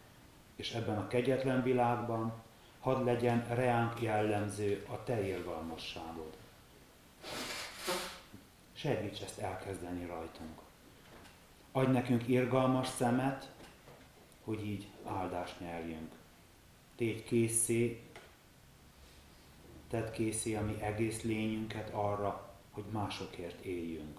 [0.57, 2.33] és ebben a kegyetlen világban
[2.81, 6.37] hadd legyen reánk jellemző a te irgalmasságod.
[8.73, 10.61] Segíts ezt elkezdeni rajtunk.
[11.73, 13.51] Adj nekünk irgalmas szemet,
[14.45, 16.13] hogy így áldást nyerjünk.
[16.97, 18.03] Tégy készé,
[19.89, 24.19] tedd készé a mi egész lényünket arra, hogy másokért éljünk.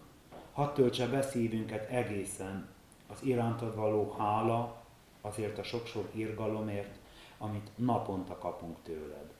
[0.54, 2.70] Hadd töltse be szívünket egészen
[3.08, 4.84] az irántad való hála,
[5.22, 7.00] azért a sok-sok irgalomért,
[7.38, 9.34] amit naponta kapunk tőled.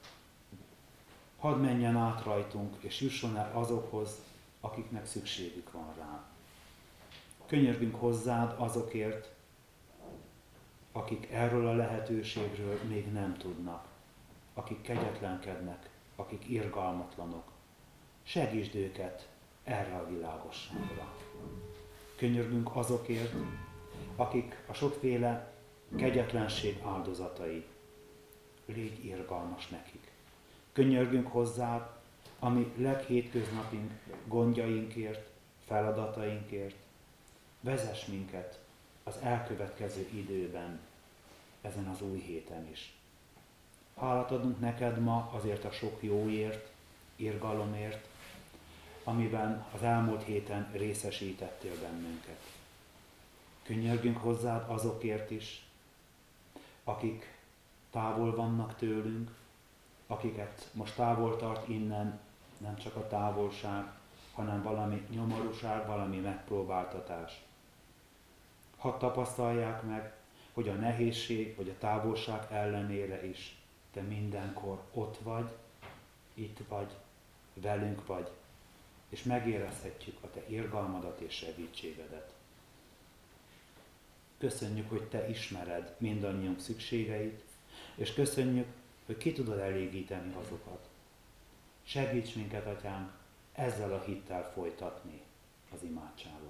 [1.40, 4.10] Hadd menjen át rajtunk, és jusson el azokhoz,
[4.62, 6.31] akiknek szükségük van rá.
[7.52, 9.30] Könyörgünk hozzád azokért,
[10.92, 13.88] akik erről a lehetőségről még nem tudnak,
[14.54, 17.44] akik kegyetlenkednek, akik irgalmatlanok.
[18.24, 19.30] Segítsd őket
[19.64, 21.14] erre a világosságra.
[22.16, 23.34] Könyörgünk azokért,
[24.16, 25.54] akik a sokféle
[25.96, 27.66] kegyetlenség áldozatai.
[28.66, 30.12] Légy irgalmas nekik.
[30.72, 32.00] Könyörgünk hozzá,
[32.40, 33.92] ami leghétköznapink
[34.28, 35.30] gondjainkért,
[35.66, 36.81] feladatainkért.
[37.62, 38.60] Vezess minket
[39.04, 40.80] az elkövetkező időben,
[41.62, 42.94] ezen az új héten is.
[44.00, 46.72] Hálát adunk neked ma azért a sok jóért,
[47.16, 48.08] irgalomért,
[49.04, 52.40] amiben az elmúlt héten részesítettél bennünket.
[53.64, 55.66] Könyörgünk hozzád azokért is,
[56.84, 57.38] akik
[57.92, 59.32] távol vannak tőlünk,
[60.08, 62.20] akiket most távol tart innen
[62.58, 63.92] nem csak a távolság,
[64.34, 67.42] hanem valami nyomorúság, valami megpróbáltatás.
[68.82, 70.14] Hadd tapasztalják meg,
[70.54, 73.56] hogy a nehézség vagy a távolság ellenére is
[73.94, 75.50] te mindenkor ott vagy,
[76.34, 76.92] itt vagy,
[77.54, 78.32] velünk vagy,
[79.10, 82.34] és megérezhetjük a te irgalmadat és segítségedet.
[84.38, 87.44] Köszönjük, hogy te ismered mindannyiunk szükségeit,
[87.96, 88.68] és köszönjük,
[89.06, 90.90] hogy ki tudod elégíteni azokat.
[91.84, 93.12] Segíts minket, Atyánk,
[93.52, 95.22] ezzel a hittel folytatni
[95.74, 96.41] az imádságot.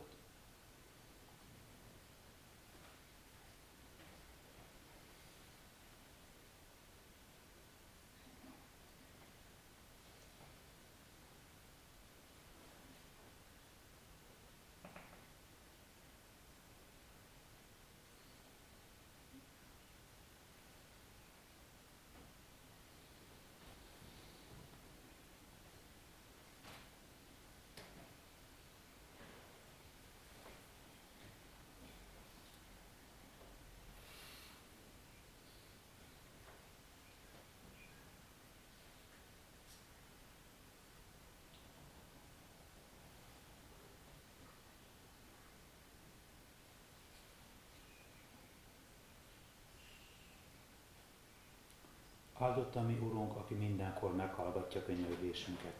[52.42, 55.74] Áldott a mi Urunk, aki mindenkor meghallgatja könyörgésünket.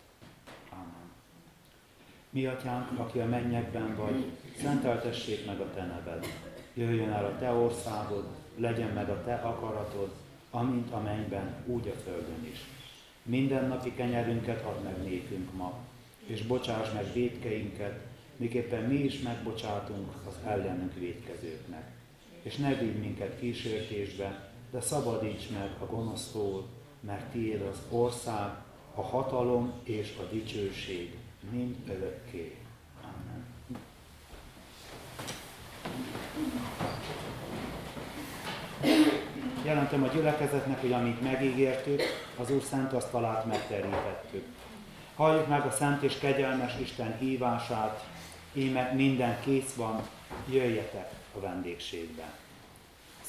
[0.72, 1.12] Amen.
[2.30, 4.26] Mi atyánk, aki a mennyekben vagy,
[4.62, 6.26] szenteltessék meg a te neved.
[6.74, 10.12] Jöjjön el a te országod, legyen meg a te akaratod,
[10.52, 12.60] amint a mennyben, úgy a földön is.
[13.24, 15.78] Minden napi kenyerünket add meg nékünk ma,
[16.26, 18.06] és bocsáss meg védkeinket,
[18.36, 21.92] miképpen mi is megbocsátunk az ellenünk védkezőknek.
[22.42, 26.68] És ne vigy minket kísértésbe, de szabadíts meg a gonosztól,
[27.00, 28.50] mert tiéd az ország,
[28.96, 31.18] a hatalom és a dicsőség
[31.50, 32.58] mind örökké.
[33.02, 33.46] Amen.
[39.66, 42.02] Jelentem a gyülekezetnek, hogy amit megígértük,
[42.38, 44.46] az Úr szent asztalát megterítettük.
[45.16, 48.06] Halljuk meg a szent és kegyelmes Isten hívását,
[48.54, 50.02] íme minden kész van,
[50.50, 52.41] jöjjetek a vendégségbe.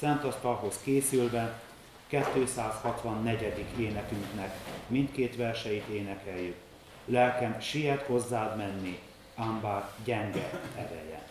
[0.03, 1.61] Szent Asztalhoz készülve
[2.07, 3.65] 264.
[3.79, 4.55] énekünknek
[4.87, 6.57] mindkét verseit énekeljük.
[7.05, 8.99] Lelkem siet hozzád menni,
[9.37, 11.27] ám bár gyenge ereje.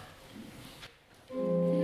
[1.28, 1.81] thank you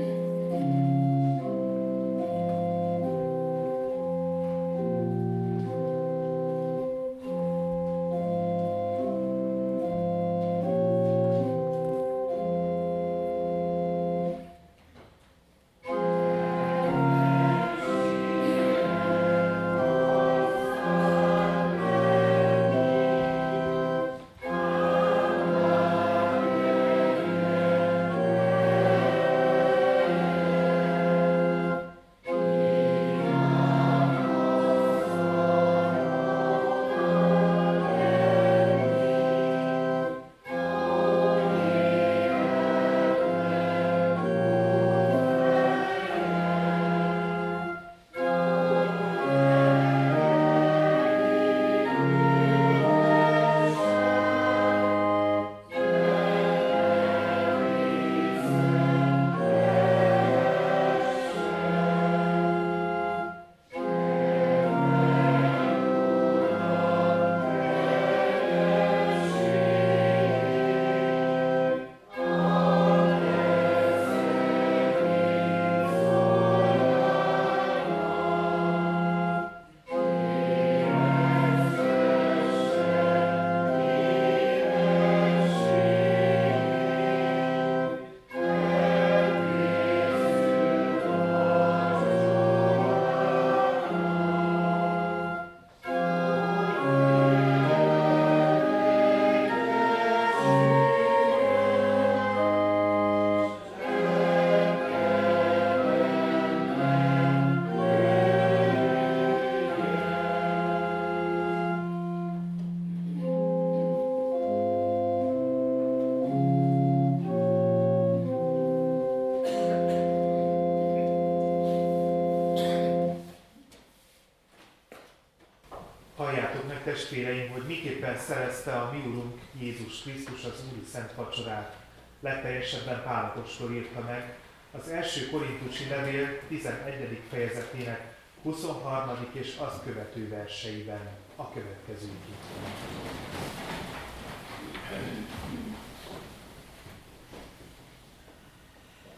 [127.08, 131.76] testvéreim, hogy miképpen szerezte a mi Urunk Jézus Krisztus az Úri Szent Vacsorát.
[132.20, 134.38] Legteljesebben Pálapostól írta meg
[134.72, 137.22] az első korintusi levél 11.
[137.30, 139.10] fejezetének 23.
[139.32, 142.10] és azt követő verseiben a következő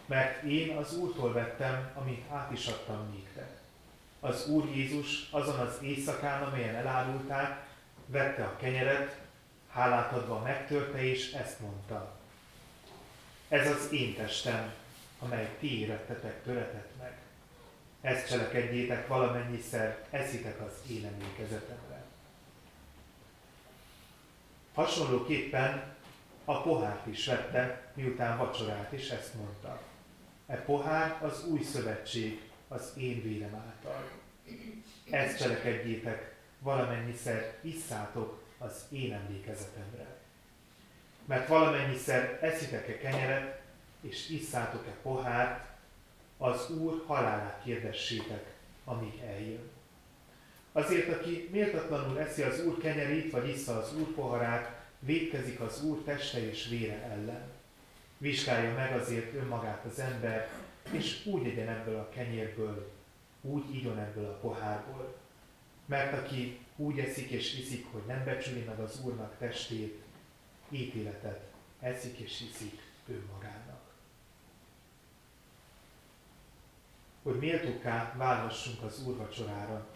[0.06, 3.58] Mert én az Úrtól vettem, amit át is adtam néktek.
[4.20, 7.68] Az Úr Jézus azon az éjszakán, amelyen elárulták,
[8.12, 9.18] vette a kenyeret,
[9.70, 12.18] hálát adva megtörte, és ezt mondta.
[13.48, 14.74] Ez az én testem,
[15.20, 17.18] amely ti érettetek, töretett meg.
[18.02, 22.04] Ezt cselekedjétek valamennyiszer, eszitek az én emlékezetemre.
[24.74, 25.96] Hasonlóképpen
[26.46, 29.82] a pohárt is vette, miután vacsorált, és ezt mondta.
[30.48, 34.12] E pohár az új szövetség az én vérem által.
[35.10, 36.29] Ezt cselekedjétek,
[36.60, 40.18] valamennyiszer isszátok az én emlékezetemre.
[41.26, 43.62] Mert valamennyiszer eszitek-e kenyeret,
[44.02, 45.68] és isszátok-e pohárt,
[46.38, 48.54] az Úr halálát hirdessétek,
[48.86, 49.70] amíg eljön.
[50.72, 55.98] Azért, aki méltatlanul eszi az Úr kenyerét, vagy issza az Úr poharát, védkezik az Úr
[56.04, 57.42] teste és vére ellen.
[58.18, 60.50] Vizsgálja meg azért önmagát az ember,
[60.92, 62.92] és úgy egyen ebből a kenyérből,
[63.42, 65.16] úgy igyon ebből a pohárból.
[65.90, 70.02] Mert aki úgy eszik és iszik, hogy nem becsüli meg az Úrnak testét,
[70.70, 73.82] ítéletet eszik és iszik önmagának.
[77.24, 79.88] Hogy méltóká válhassunk az úrvacsorára,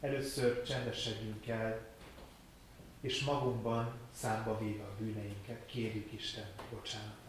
[0.00, 1.80] először csendesedjünk el,
[3.00, 7.21] és magunkban számba véve a bűneinket kérjük Isten bocsánat.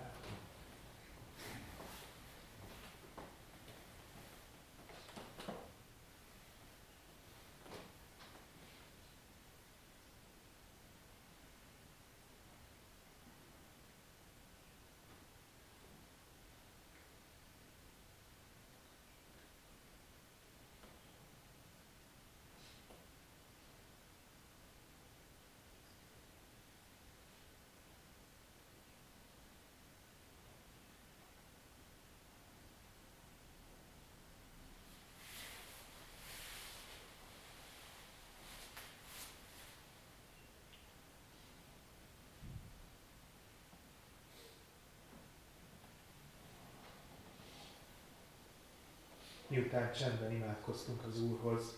[49.53, 51.77] Miután csendben imádkoztunk az Úrhoz,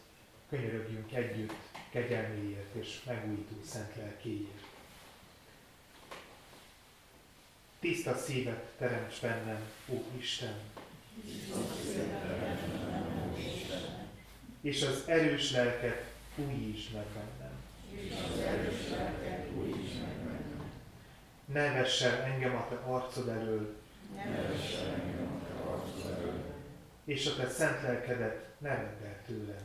[0.49, 1.53] könyörögjünk együtt
[1.89, 4.63] kegyelméért és megújító szent lelkéért.
[7.80, 9.59] Tiszta szívet teremts bennem,
[9.89, 10.59] ó Isten!
[14.61, 17.53] És az erős lelket újítsd meg bennem.
[21.45, 23.76] Ne vessen engem a te arcod elől.
[24.15, 26.53] Ne engem a te arcod elől
[27.05, 29.63] és a te szent lelkedet ne rendel tőlem.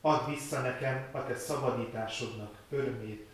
[0.00, 3.28] Add vissza nekem a te szabadításodnak örömét.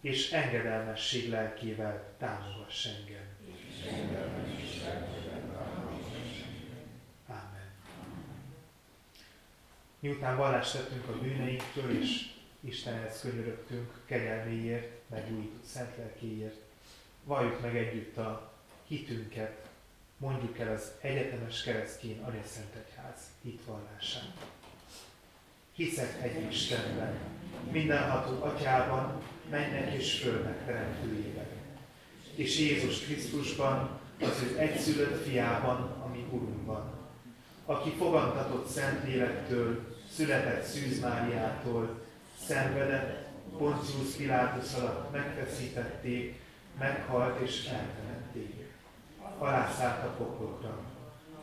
[0.00, 3.26] És engedelmesség lelkével támogass engem.
[7.28, 7.70] Amen.
[9.98, 16.60] Miután vallást tettünk a bűneinktől, és Istenhez könyörögtünk kegyelméért, megújított szent lelkéért.
[17.24, 18.52] Valljuk meg együtt a
[18.86, 19.68] hitünket,
[20.16, 24.46] mondjuk el az egyetemes keresztény Anya Szent Egyház hitvallását.
[25.72, 27.18] Hiszek egy Istenben,
[27.70, 31.46] mindenható Atyában, mennek és földnek teremtőjében,
[32.34, 36.98] és Jézus Krisztusban, az ő egyszülött fiában, ami Urunkban,
[37.64, 41.97] aki fogantatott Szentlélektől, született Szűz Máriától,
[42.48, 43.26] szenvedett,
[43.58, 46.40] Pontius Pilátus alatt megfeszítették,
[46.78, 48.54] meghalt és eltemették.
[49.38, 50.78] Alászállt a poklokra.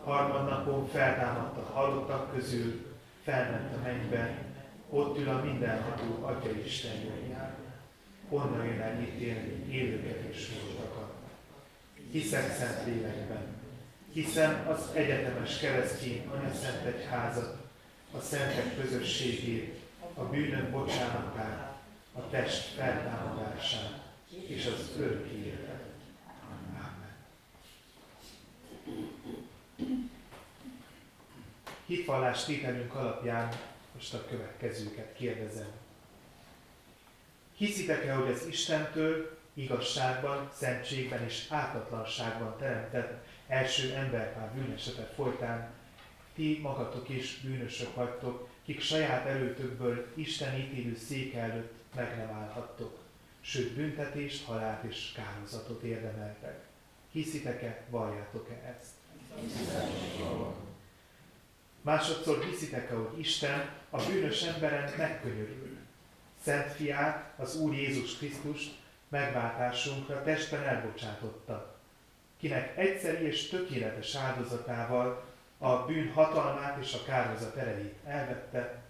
[0.03, 2.85] Harmadnapon feltámadt a halottak közül,
[3.23, 4.37] felment a mennybe,
[4.89, 7.55] ott ül a mindenható Atya Isten jobbján.
[8.29, 11.13] Onnan jön el ítélni élőket és holtakat.
[12.11, 13.43] Hiszek szent lélekben,
[14.13, 17.57] hiszen az egyetemes keresztény anya szent egyházat,
[18.17, 19.84] a szentek közösségét,
[20.15, 21.73] a bűnök bocsánatát,
[22.13, 23.99] a test feltámadását
[24.47, 25.85] és az örök életet.
[31.85, 33.49] Hitvallás tételünk alapján
[33.93, 35.67] most a következőket kérdezem.
[37.57, 45.69] Hiszitek-e, hogy az Istentől igazságban, szentségben és ártatlanságban teremtett első emberpár bűnesetet folytán
[46.33, 52.97] ti magatok is bűnösök vagytok, kik saját erőtökből Isten ítélő széke előtt meg nem állhattok,
[53.41, 56.63] sőt büntetést, halált és kározatot érdemeltek.
[57.11, 58.93] Hiszitek-e, valljátok-e ezt?
[61.81, 65.77] Másodszor hiszitek-e, hogy Isten a bűnös emberen megkönyörül.
[66.43, 68.75] Szent fiát, az Úr Jézus Krisztust
[69.09, 71.75] megváltásunkra testben elbocsátotta,
[72.37, 75.23] kinek egyszeri és tökéletes áldozatával
[75.57, 78.83] a bűn hatalmát és a kárhozat erejét elvette,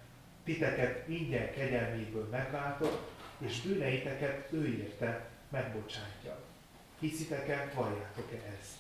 [0.43, 6.37] titeket ingyen kegyelméből megváltott, és bűneiteket ő érte megbocsátja.
[6.99, 8.73] Hiszitek-e, valljátok-e ezt?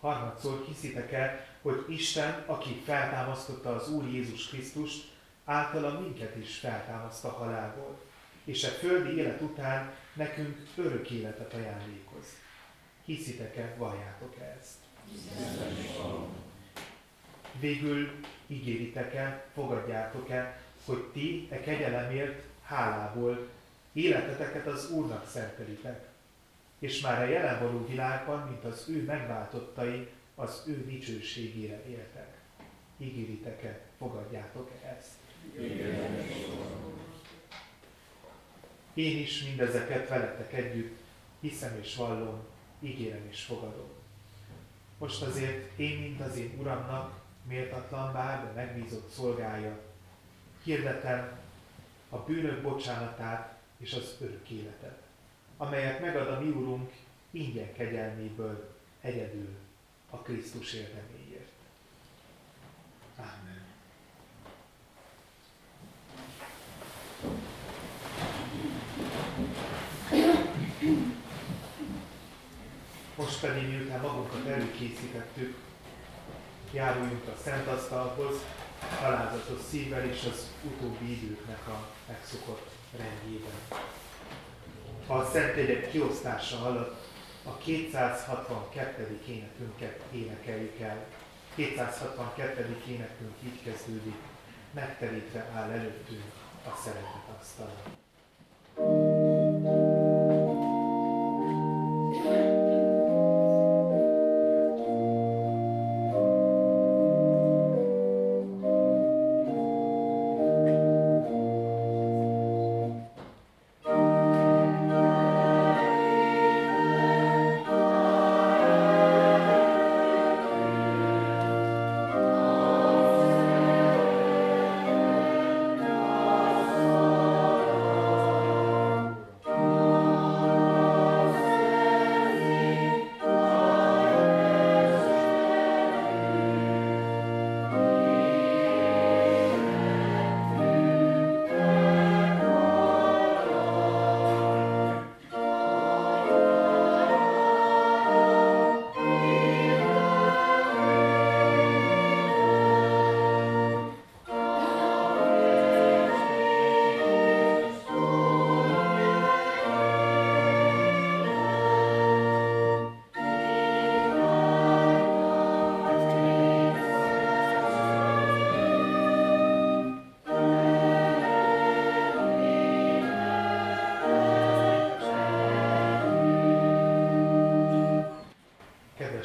[0.00, 5.14] Harmadszor hiszitek-e, hogy Isten, aki feltámasztotta az Úr Jézus Krisztust,
[5.44, 7.98] általa minket is feltámaszt a halálból,
[8.44, 12.26] és a földi élet után nekünk örök életet ajándékoz.
[13.06, 14.74] Hiszitek-e, valljátok-e ezt?
[17.60, 18.10] Végül
[18.46, 23.48] ígéritek-e, fogadjátok-e, hogy ti e kegyelemért hálából
[23.92, 26.08] életeteket az Úrnak szentelitek,
[26.78, 32.38] és már a jelen való világban, mint az ő megváltottai, az ő dicsőségére éltek.
[32.98, 35.14] Ígéritek-e, fogadjátok-e ezt?
[38.94, 40.96] Én is mindezeket veletek együtt
[41.40, 42.54] hiszem és vallom,
[42.86, 43.88] ígérem és fogadom.
[44.98, 49.80] Most azért én, mint az én Uramnak, méltatlan bár, de megbízott szolgája,
[50.62, 51.38] hirdetem
[52.08, 55.02] a bűnök bocsánatát és az örök életet,
[55.56, 56.92] amelyet megad a mi Urunk
[57.30, 59.56] ingyen kegyelméből egyedül
[60.10, 61.52] a Krisztus érdeméért.
[63.16, 63.65] Amen.
[73.16, 75.56] Most pedig, miután magunkat előkészítettük,
[76.72, 78.34] járuljunk a Szent Asztalhoz,
[79.04, 83.58] alázatos szívvel és az utóbbi időknek a megszokott rendjében.
[85.06, 87.06] A Szent Egyek kiosztása alatt
[87.44, 89.20] a 262.
[89.28, 91.04] énekünket énekeljük el.
[91.54, 92.82] 262.
[92.88, 94.16] énekünk így kezdődik,
[94.74, 96.32] megterítve áll előttünk
[96.64, 99.05] a szeretet asztala.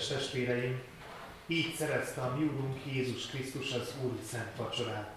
[0.08, 0.82] Testvéreim,
[1.48, 5.12] így szerezte a mi Úrunk Jézus Krisztus az Úr Szent Vacsorát.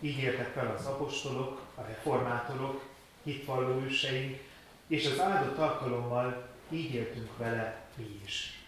[0.00, 2.82] Így értek fel az apostolok, a reformátorok,
[3.22, 4.38] hitvalló őseink,
[4.86, 8.62] és az áldott alkalommal így éltünk vele mi is.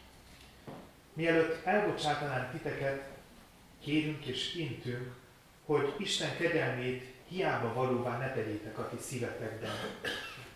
[1.13, 3.09] Mielőtt elbocsátanánk titeket,
[3.83, 5.13] kérünk és intünk,
[5.65, 9.71] hogy Isten kegyelmét hiába valóvá ne tegyétek a ti szívetekben.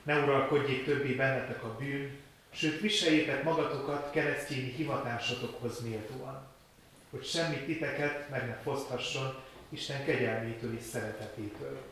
[0.02, 2.23] Ne uralkodjék többé bennetek a bűn,
[2.55, 6.46] sőt viseljétek magatokat keresztényi hivatásotokhoz méltóan,
[7.11, 9.34] hogy semmit titeket meg ne foszthasson
[9.68, 11.82] Isten kegyelmétől és szeretetétől,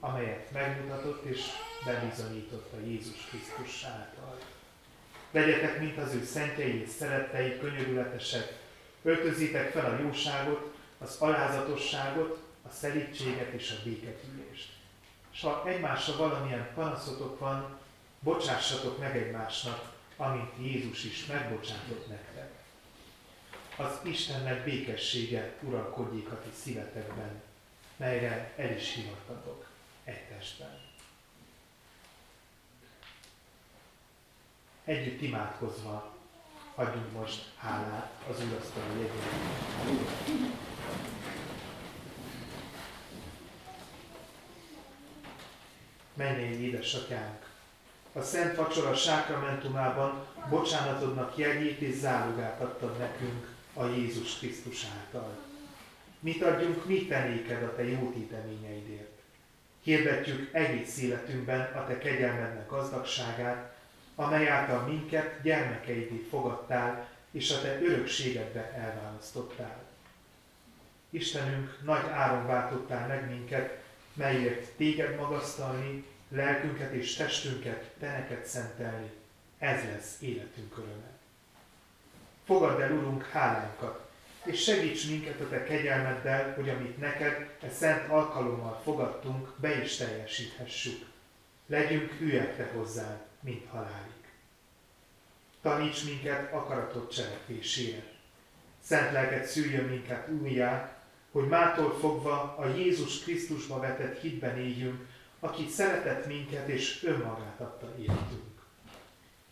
[0.00, 1.40] amelyet megmutatott és
[1.84, 4.38] bebizonyított a Jézus Krisztus által.
[5.30, 8.52] Legyetek, mint az ő szentjei és szerettei, könyörületesek,
[9.02, 14.72] öltözzétek fel a jóságot, az alázatosságot, a szelítséget és a béketülést.
[15.32, 17.78] És ha egymásra valamilyen panaszotok van,
[18.20, 22.50] bocsássatok meg egymásnak, amint Jézus is megbocsátott nektek.
[23.76, 27.42] Az Istennek békessége uralkodjék a ti szívetekben,
[27.96, 29.66] melyre el is hivattatok
[30.04, 30.80] egy testben.
[34.84, 36.14] Együtt imádkozva
[36.74, 40.12] adjunk most hálát az Úrasztal jegyében.
[46.14, 47.43] Menjél, édesatyánk!
[48.16, 55.36] A Szent Vacsora sákramentumában bocsánatodnak jegyét és zálogát adtad nekünk a Jézus Krisztus által.
[56.20, 59.18] Mit adjunk mi tenéked a te jó téteményeidért?
[59.82, 63.74] Hirdetjük egész életünkben a te kegyelmednek gazdagságát,
[64.14, 69.82] amely által minket gyermekeidé fogadtál, és a te örökségedbe elválasztottál.
[71.10, 76.04] Istenünk, nagy áron váltottál meg minket, melyért téged magasztalni,
[76.34, 79.10] lelkünket és testünket te neked szentelni.
[79.58, 81.10] Ez lesz életünk öröme.
[82.44, 84.10] Fogadd el, Urunk, hálánkat,
[84.44, 89.96] és segíts minket a Te kegyelmeddel, hogy amit neked e szent alkalommal fogadtunk, be is
[89.96, 91.06] teljesíthessük.
[91.66, 94.12] Legyünk hülyek Te hozzá, mint halálig.
[95.62, 98.02] Taníts minket akaratot cselekvésére.
[98.82, 105.06] Szent lelket szüljön minket újjá, hogy mától fogva a Jézus Krisztusba vetett hitben éljünk,
[105.44, 108.62] akit szeretett minket és önmagát adta életünk.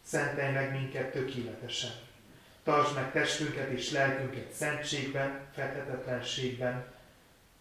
[0.02, 1.90] Szentelj meg minket tökéletesen.
[2.62, 6.94] Tartsd meg testünket és lelkünket szentségben, fethetetlenségben,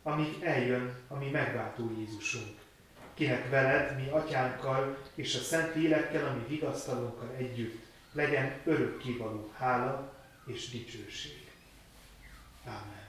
[0.04, 2.60] amíg eljön a mi megváltó Jézusunk,
[3.14, 10.14] kinek veled, mi atyánkkal és a Szent Lélekkel, ami vigasztalónkkal együtt legyen örökkévaló hála
[10.46, 11.52] és dicsőség.
[12.66, 13.01] Amen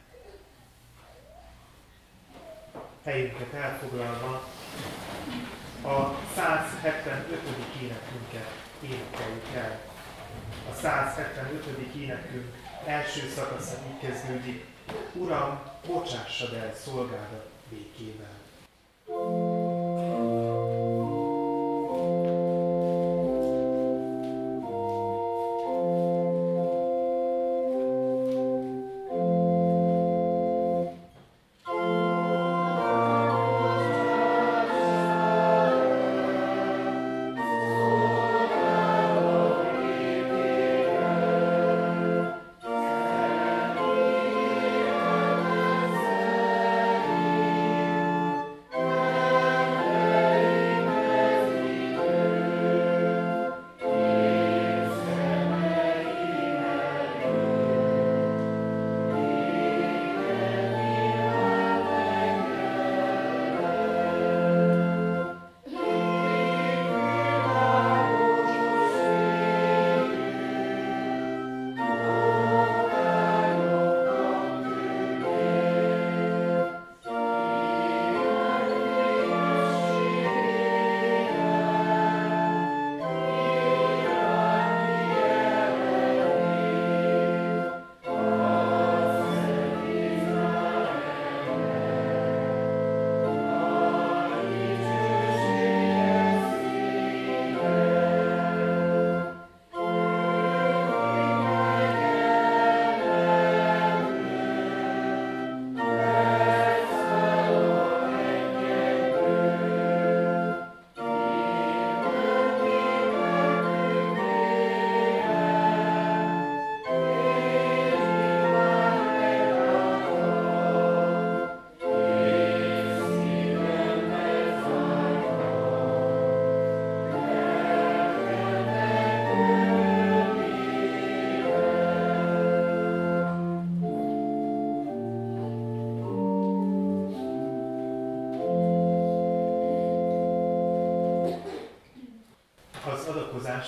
[3.05, 4.48] helyünket elfoglalva
[5.82, 7.38] a 175.
[7.82, 8.50] énekünket
[8.82, 9.80] énekeljük el.
[10.70, 11.94] A 175.
[11.96, 12.55] énekünk
[12.86, 14.64] első szakasza így kezdődik,
[15.14, 18.40] Uram, bocsássad el szolgádat békével.
[19.07, 19.51] thank you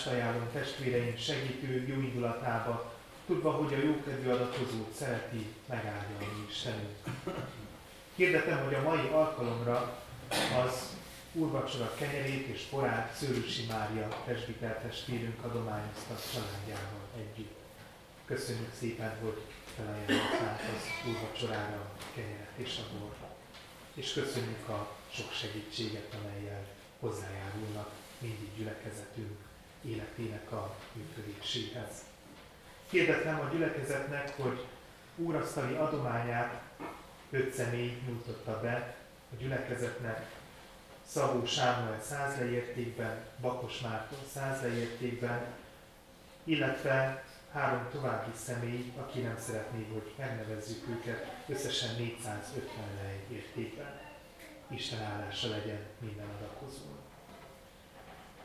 [0.05, 2.93] adakozást ajánlom testvéreink segítő jó indulatába,
[3.27, 6.97] tudva, hogy a jókedvű adakozót szereti, megáldja a mi Istenünk.
[8.17, 9.99] Hirdetem, hogy a mai alkalomra
[10.65, 10.97] az
[11.33, 17.59] úrvacsora kenyerét és porát Szőrüsi Mária presbiter testvérünk adományozta családjával együtt.
[18.27, 19.41] Köszönjük szépen, hogy
[19.77, 23.33] felajánlották az úrvacsorára a kenyeret és a bort.
[23.95, 26.65] És köszönjük a sok segítséget, amelyel
[27.01, 29.37] hozzájárulnak mindig gyülekezetünk
[29.87, 31.91] életének a működéséhez.
[32.91, 34.65] Hirdetnem a gyülekezetnek, hogy
[35.17, 36.63] úrasztali adományát
[37.31, 38.97] öt személy nyújtotta be
[39.33, 40.31] a gyülekezetnek,
[41.07, 45.47] Szabó Sámuel száz leértékben, Bakos Márton száz leértékben,
[46.45, 52.63] illetve három további személy, aki nem szeretné, hogy megnevezzük őket, összesen 450
[53.03, 54.01] lej értékben.
[54.69, 56.99] Isten állása legyen minden adakozón.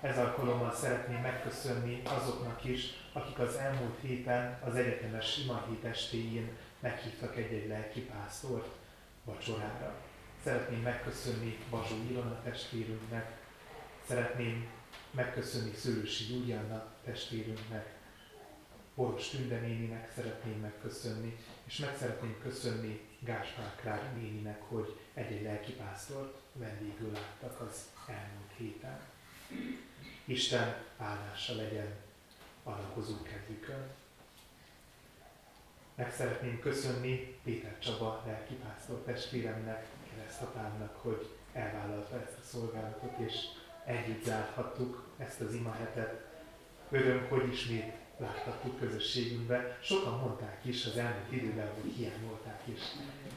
[0.01, 2.83] Ez alkalommal szeretném megköszönni azoknak is,
[3.13, 8.67] akik az elmúlt héten az egyetemes imahét estéjén meghívtak egy-egy lelkipásztort
[9.23, 9.95] vacsorára.
[10.43, 13.37] Szeretném megköszönni Bazsó Ilona testvérünknek,
[14.07, 14.67] szeretném
[15.11, 17.97] megköszönni Szőlősi Júlianna testvérünknek,
[18.95, 26.41] Boros Tünde néninek szeretném megköszönni, és meg szeretném köszönni Gáspár Klár néninek, hogy egy-egy lelkipásztort
[26.53, 28.99] vendégül láttak az elmúlt héten.
[30.29, 31.95] Isten áldása legyen
[32.63, 33.87] adakozó kedvükön.
[35.95, 43.35] Meg szeretném köszönni Péter Csaba lelkipásztor testvéremnek, keresztapámnak, hogy elvállalta ezt a szolgálatot, és
[43.85, 46.27] együtt zárhattuk ezt az imahetet.
[46.89, 49.77] Öröm, hogy ismét láthattuk közösségünkbe.
[49.81, 52.81] Sokan mondták is az elmúlt időben, hogy hiányolták is.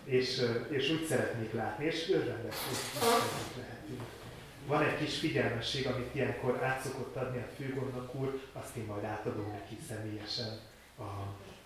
[0.05, 4.22] És, és úgy szeretnék látni, és örvendek, hogy lehetünk.
[4.67, 9.05] Van egy kis figyelmesség, amit ilyenkor át szokott adni a főgondnok úr, azt én majd
[9.05, 10.59] átadom neki személyesen
[10.97, 11.03] a,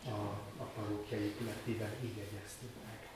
[0.09, 3.09] a, a parókja épületében, így egyeztünk meg.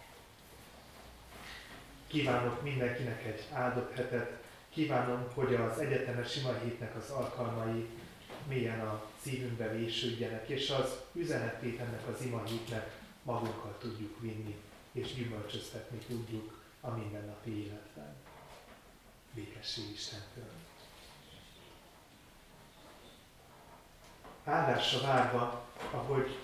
[2.07, 7.87] Kívánok mindenkinek egy áldott hetet, kívánom, hogy az egyetemes sima hétnek az alkalmai
[8.49, 14.57] mélyen a szívünkbe vésődjenek, és az üzenetét ennek az ima hétnek magunkkal tudjuk vinni,
[14.93, 17.90] és gyümölcsöztetni tudjuk a mindennapi életben
[19.41, 20.51] békesség Istentől.
[24.45, 26.39] Áldásra várva, ahogy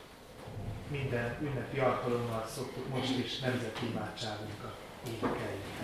[0.89, 4.77] minden ünnepi alkalommal szoktuk most is nemzeti imádságunkat
[5.07, 5.77] énekeljük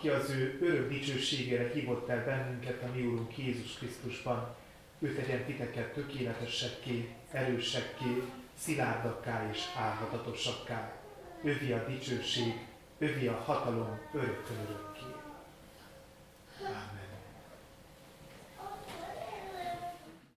[0.00, 4.54] aki az ő örök dicsőségére hívott el bennünket a mi Úrunk Jézus Krisztusban,
[4.98, 8.22] ő tegyen titeket tökéletesekké, erősekké,
[8.58, 10.92] szilárdakká és álhatatosakká.
[11.42, 12.52] Övi a dicsőség,
[12.98, 15.19] övi a hatalom örökkön örökké.